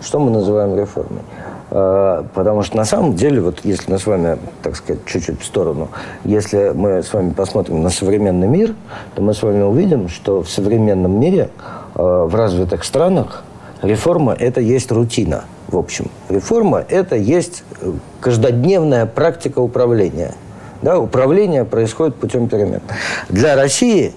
Что 0.02 0.20
мы 0.20 0.32
называем 0.32 0.78
реформой? 0.78 1.22
Потому 1.70 2.64
что 2.64 2.78
на 2.78 2.86
самом 2.86 3.14
деле, 3.14 3.42
вот 3.42 3.60
если 3.64 3.92
мы 3.92 4.00
с 4.00 4.08
вами, 4.08 4.40
так 4.64 4.76
сказать, 4.76 5.06
чуть-чуть 5.06 5.40
в 5.40 5.46
сторону, 5.46 5.90
если 6.24 6.72
мы 6.74 7.04
с 7.04 7.14
вами 7.14 7.32
посмотрим 7.32 7.84
на 7.84 7.92
современный 7.92 8.48
мир, 8.48 8.74
то 9.14 9.22
мы 9.22 9.36
с 9.36 9.44
вами 9.44 9.62
увидим, 9.62 10.10
что 10.10 10.42
в 10.42 10.50
современном 10.50 11.20
мире 11.20 11.50
Э, 11.52 11.79
в 12.00 12.36
развитых 12.36 12.84
странах 12.84 13.44
реформа– 13.82 14.34
это 14.40 14.62
есть 14.62 14.92
рутина, 14.92 15.46
в 15.68 15.78
общем. 15.78 16.10
Реформа– 16.30 16.84
это 16.90 17.16
есть 17.16 17.64
э, 17.82 17.92
каждодневная 18.22 19.06
практика 19.06 19.60
управления. 19.60 20.34
Да, 20.82 20.98
управление 20.98 21.66
происходит 21.66 22.16
путем 22.16 22.48
перемен. 22.48 22.82
Для 23.28 23.56
России, 23.56 24.14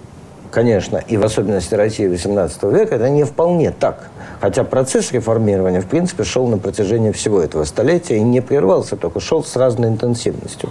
конечно, 0.53 0.99
и 0.99 1.17
в 1.17 1.25
особенности 1.25 1.75
России 1.75 2.09
XVIII 2.09 2.73
века, 2.73 2.95
это 2.95 3.09
не 3.09 3.25
вполне 3.25 3.73
так. 3.73 4.11
Хотя 4.43 4.65
процесс 4.65 5.13
реформирования, 5.13 5.81
в 5.81 5.87
принципе, 5.87 6.25
шел 6.25 6.49
на 6.49 6.59
протяжении 6.59 7.13
всего 7.13 7.41
этого 7.41 7.63
столетия 7.63 8.17
и 8.17 8.23
не 8.23 8.41
прервался, 8.41 8.97
только 8.97 9.21
шел 9.21 9.45
с 9.45 9.55
разной 9.55 9.89
интенсивностью. 9.89 10.71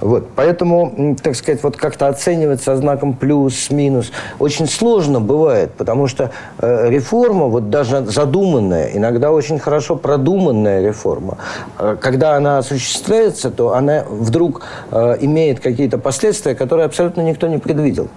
Вот. 0.00 0.28
Поэтому, 0.36 1.16
так 1.20 1.34
сказать, 1.34 1.64
вот 1.64 1.76
как-то 1.76 2.06
оценивать 2.06 2.62
со 2.62 2.76
знаком 2.76 3.14
плюс-минус 3.14 4.12
очень 4.38 4.68
сложно 4.68 5.20
бывает, 5.20 5.72
потому 5.72 6.06
что 6.06 6.30
э, 6.58 6.88
реформа, 6.88 7.46
вот 7.46 7.68
даже 7.68 8.06
задуманная, 8.06 8.90
иногда 8.94 9.32
очень 9.32 9.58
хорошо 9.58 9.96
продуманная 9.96 10.86
реформа, 10.86 11.38
э, 11.80 11.96
когда 12.00 12.36
она 12.36 12.58
осуществляется, 12.58 13.50
то 13.50 13.74
она 13.74 14.04
вдруг 14.08 14.62
э, 14.92 15.16
имеет 15.20 15.58
какие-то 15.58 15.98
последствия, 15.98 16.54
которые 16.54 16.86
абсолютно 16.86 17.22
никто 17.22 17.48
не 17.48 17.58
предвидел. 17.58 18.08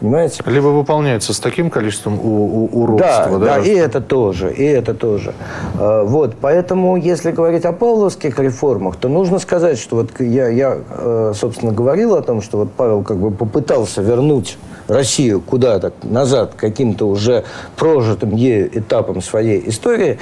Понимаете? 0.00 0.42
Либо 0.46 0.66
выполняется 0.66 1.32
с 1.32 1.40
таким 1.40 1.70
количеством 1.70 2.20
у, 2.20 2.64
у, 2.64 2.82
уродства. 2.82 3.38
Да, 3.38 3.56
да, 3.56 3.58
и 3.58 3.70
это 3.70 4.00
тоже, 4.00 4.52
и 4.52 4.62
это 4.62 4.92
тоже. 4.92 5.32
А, 5.78 6.04
вот, 6.04 6.34
поэтому, 6.38 6.96
если 6.96 7.30
говорить 7.30 7.64
о 7.64 7.72
павловских 7.72 8.38
реформах, 8.38 8.96
то 8.96 9.08
нужно 9.08 9.38
сказать, 9.38 9.78
что 9.78 9.96
вот 9.96 10.10
я, 10.20 10.48
я, 10.48 10.78
э, 10.90 11.32
собственно, 11.34 11.72
говорил 11.72 12.14
о 12.14 12.22
том, 12.22 12.42
что 12.42 12.58
вот 12.58 12.72
Павел 12.72 13.02
как 13.02 13.16
бы 13.16 13.30
попытался 13.30 14.02
вернуть 14.02 14.58
Россию 14.86 15.40
куда-то 15.40 15.92
назад, 16.02 16.52
каким-то 16.56 17.08
уже 17.08 17.44
прожитым 17.76 18.34
ею 18.36 18.78
этапом 18.78 19.22
своей 19.22 19.66
истории. 19.66 20.18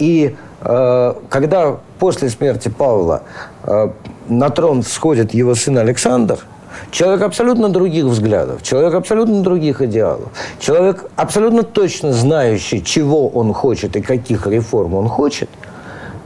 И 0.00 0.34
э, 0.62 1.14
когда 1.28 1.76
после 2.00 2.28
смерти 2.28 2.68
Павла 2.68 3.22
э, 3.62 3.88
на 4.28 4.50
трон 4.50 4.82
всходит 4.82 5.32
его 5.32 5.54
сын 5.54 5.78
Александр– 5.78 6.40
Человек 6.90 7.22
абсолютно 7.22 7.68
других 7.68 8.04
взглядов, 8.04 8.62
человек 8.62 8.94
абсолютно 8.94 9.42
других 9.42 9.80
идеалов, 9.82 10.28
человек 10.58 11.10
абсолютно 11.16 11.62
точно 11.62 12.12
знающий, 12.12 12.84
чего 12.84 13.28
он 13.28 13.52
хочет 13.52 13.96
и 13.96 14.02
каких 14.02 14.46
реформ 14.46 14.94
он 14.94 15.08
хочет, 15.08 15.48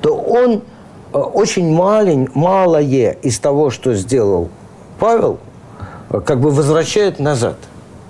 то 0.00 0.14
он 0.16 0.62
э, 1.12 1.18
очень 1.18 1.72
малень, 1.72 2.28
малое 2.34 3.12
из 3.12 3.38
того, 3.38 3.70
что 3.70 3.94
сделал 3.94 4.48
Павел, 4.98 5.38
э, 6.10 6.20
как 6.20 6.40
бы 6.40 6.50
возвращает 6.50 7.18
назад 7.18 7.56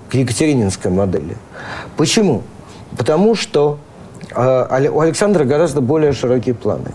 к 0.09 0.15
екатерининской 0.15 0.91
модели. 0.91 1.37
Почему? 1.95 2.43
Потому 2.97 3.35
что 3.35 3.77
э, 4.35 4.89
у 4.89 4.99
Александра 4.99 5.43
гораздо 5.43 5.81
более 5.81 6.13
широкие 6.13 6.55
планы. 6.55 6.91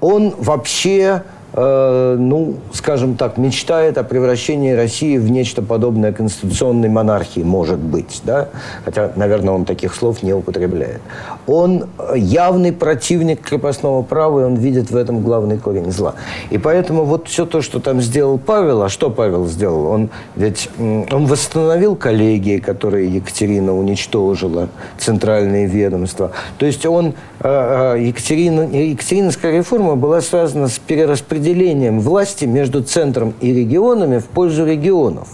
Он 0.00 0.34
вообще 0.38 1.22
Э, 1.56 2.16
ну, 2.18 2.56
скажем 2.72 3.14
так, 3.14 3.38
мечтает 3.38 3.96
о 3.96 4.02
превращении 4.02 4.72
России 4.72 5.18
в 5.18 5.30
нечто 5.30 5.62
подобное 5.62 6.12
конституционной 6.12 6.88
монархии, 6.88 7.42
может 7.42 7.78
быть, 7.78 8.22
да? 8.24 8.48
Хотя, 8.84 9.12
наверное, 9.14 9.54
он 9.54 9.64
таких 9.64 9.94
слов 9.94 10.24
не 10.24 10.32
употребляет. 10.32 11.00
Он 11.46 11.84
явный 12.16 12.72
противник 12.72 13.40
крепостного 13.40 14.02
права, 14.02 14.40
и 14.40 14.44
он 14.44 14.56
видит 14.56 14.90
в 14.90 14.96
этом 14.96 15.22
главный 15.22 15.56
корень 15.56 15.92
зла. 15.92 16.14
И 16.50 16.58
поэтому 16.58 17.04
вот 17.04 17.28
все 17.28 17.46
то, 17.46 17.62
что 17.62 17.78
там 17.78 18.00
сделал 18.00 18.36
Павел, 18.36 18.82
а 18.82 18.88
что 18.88 19.10
Павел 19.10 19.46
сделал? 19.46 19.86
Он 19.86 20.10
ведь 20.34 20.68
он 20.78 21.26
восстановил 21.26 21.94
коллегии, 21.94 22.58
которые 22.58 23.14
Екатерина 23.14 23.78
уничтожила, 23.78 24.70
центральные 24.98 25.66
ведомства. 25.66 26.32
То 26.58 26.66
есть 26.66 26.84
он, 26.84 27.14
э, 27.40 27.94
э, 27.96 28.02
Екатерина, 28.06 28.62
Екатерининская 28.62 29.52
реформа 29.52 29.94
была 29.94 30.20
связана 30.20 30.66
с 30.66 30.80
перераспределением 30.80 31.43
распределением 31.44 32.00
власти 32.00 32.46
между 32.46 32.82
центром 32.82 33.34
и 33.40 33.52
регионами 33.52 34.18
в 34.18 34.26
пользу 34.26 34.64
регионов. 34.64 35.28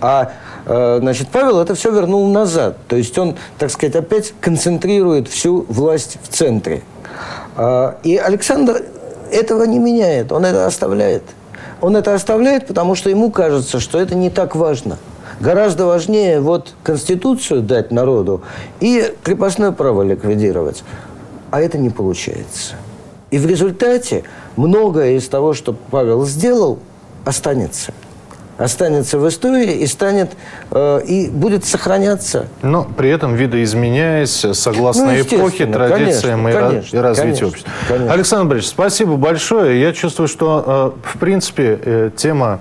А 0.00 0.32
э, 0.66 0.98
значит, 1.00 1.28
Павел 1.28 1.60
это 1.60 1.74
все 1.74 1.90
вернул 1.90 2.28
назад. 2.28 2.76
То 2.86 2.96
есть 2.96 3.18
он, 3.18 3.34
так 3.58 3.70
сказать, 3.70 3.96
опять 3.96 4.32
концентрирует 4.40 5.28
всю 5.28 5.66
власть 5.68 6.18
в 6.22 6.28
центре. 6.28 6.82
А, 7.56 7.96
и 8.04 8.16
Александр 8.16 8.82
этого 9.32 9.64
не 9.64 9.78
меняет, 9.78 10.30
он 10.32 10.44
это 10.44 10.66
оставляет. 10.66 11.24
Он 11.80 11.96
это 11.96 12.14
оставляет, 12.14 12.66
потому 12.66 12.94
что 12.94 13.10
ему 13.10 13.30
кажется, 13.30 13.80
что 13.80 13.98
это 13.98 14.14
не 14.14 14.30
так 14.30 14.54
важно. 14.54 14.98
Гораздо 15.40 15.86
важнее 15.86 16.40
вот 16.40 16.74
Конституцию 16.84 17.62
дать 17.62 17.90
народу 17.90 18.42
и 18.80 19.14
крепостное 19.24 19.72
право 19.72 20.02
ликвидировать. 20.02 20.84
А 21.50 21.60
это 21.60 21.78
не 21.78 21.90
получается. 21.90 22.74
И 23.30 23.38
в 23.38 23.46
результате 23.46 24.24
многое 24.56 25.12
из 25.12 25.28
того, 25.28 25.54
что 25.54 25.72
Павел 25.72 26.26
сделал, 26.26 26.78
останется. 27.24 27.92
Останется 28.58 29.18
в 29.18 29.26
истории 29.26 29.76
и 29.76 29.86
станет 29.86 30.32
э, 30.70 31.00
и 31.06 31.30
будет 31.30 31.64
сохраняться. 31.64 32.46
Но 32.60 32.84
при 32.84 33.08
этом 33.08 33.34
видоизменяясь 33.34 34.44
согласно 34.52 35.06
ну, 35.06 35.20
эпохе, 35.20 35.64
традициям 35.64 36.44
конечно, 36.44 36.48
и, 36.48 36.68
конечно, 36.68 36.96
и 36.96 37.00
развитию 37.00 37.26
конечно, 37.26 37.46
общества. 37.46 37.72
Конечно. 37.88 38.12
Александр 38.12 38.48
Борисович, 38.50 38.70
спасибо 38.70 39.16
большое. 39.16 39.80
Я 39.80 39.94
чувствую, 39.94 40.28
что 40.28 40.94
э, 41.02 41.08
в 41.08 41.18
принципе 41.18 41.80
э, 41.82 42.10
тема 42.14 42.58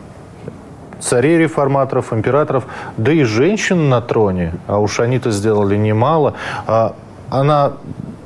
царей-реформаторов, 1.02 2.14
императоров, 2.14 2.66
да 2.96 3.12
и 3.12 3.24
женщин 3.24 3.90
на 3.90 4.02
троне, 4.02 4.54
а 4.68 4.80
уж 4.80 5.00
они-то 5.00 5.32
сделали 5.32 5.76
немало, 5.76 6.36
а 6.66 6.96
она 7.30 7.74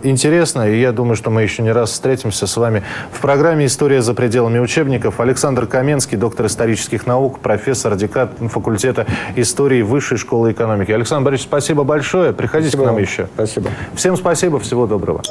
интересно, 0.04 0.70
и 0.70 0.80
я 0.80 0.92
думаю, 0.92 1.16
что 1.16 1.30
мы 1.30 1.42
еще 1.42 1.64
не 1.64 1.72
раз 1.72 1.92
встретимся 1.92 2.48
с 2.48 2.58
вами 2.58 2.84
в 3.12 3.20
программе 3.20 3.66
«История 3.66 4.02
за 4.02 4.14
пределами 4.14 4.60
учебников». 4.60 5.20
Александр 5.20 5.66
Каменский, 5.66 6.18
доктор 6.18 6.46
исторических 6.48 7.08
наук, 7.08 7.40
профессор, 7.40 7.96
декан 7.96 8.30
факультета 8.50 9.06
истории 9.36 9.82
Высшей 9.82 10.18
школы 10.18 10.52
экономики. 10.52 10.92
Александр 10.92 11.26
Борисович, 11.26 11.48
спасибо 11.48 11.84
большое. 11.84 12.34
Приходите 12.34 12.72
спасибо. 12.72 12.84
к 12.84 12.94
нам 12.94 13.02
еще. 13.02 13.28
Спасибо. 13.34 13.70
Всем 13.96 14.18
спасибо, 14.18 14.60
всего 14.60 14.88
доброго. 14.88 15.22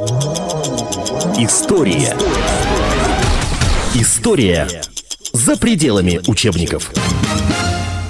История. 1.39 2.15
История 3.95 4.67
за 5.33 5.57
пределами 5.57 6.21
учебников. 6.27 6.91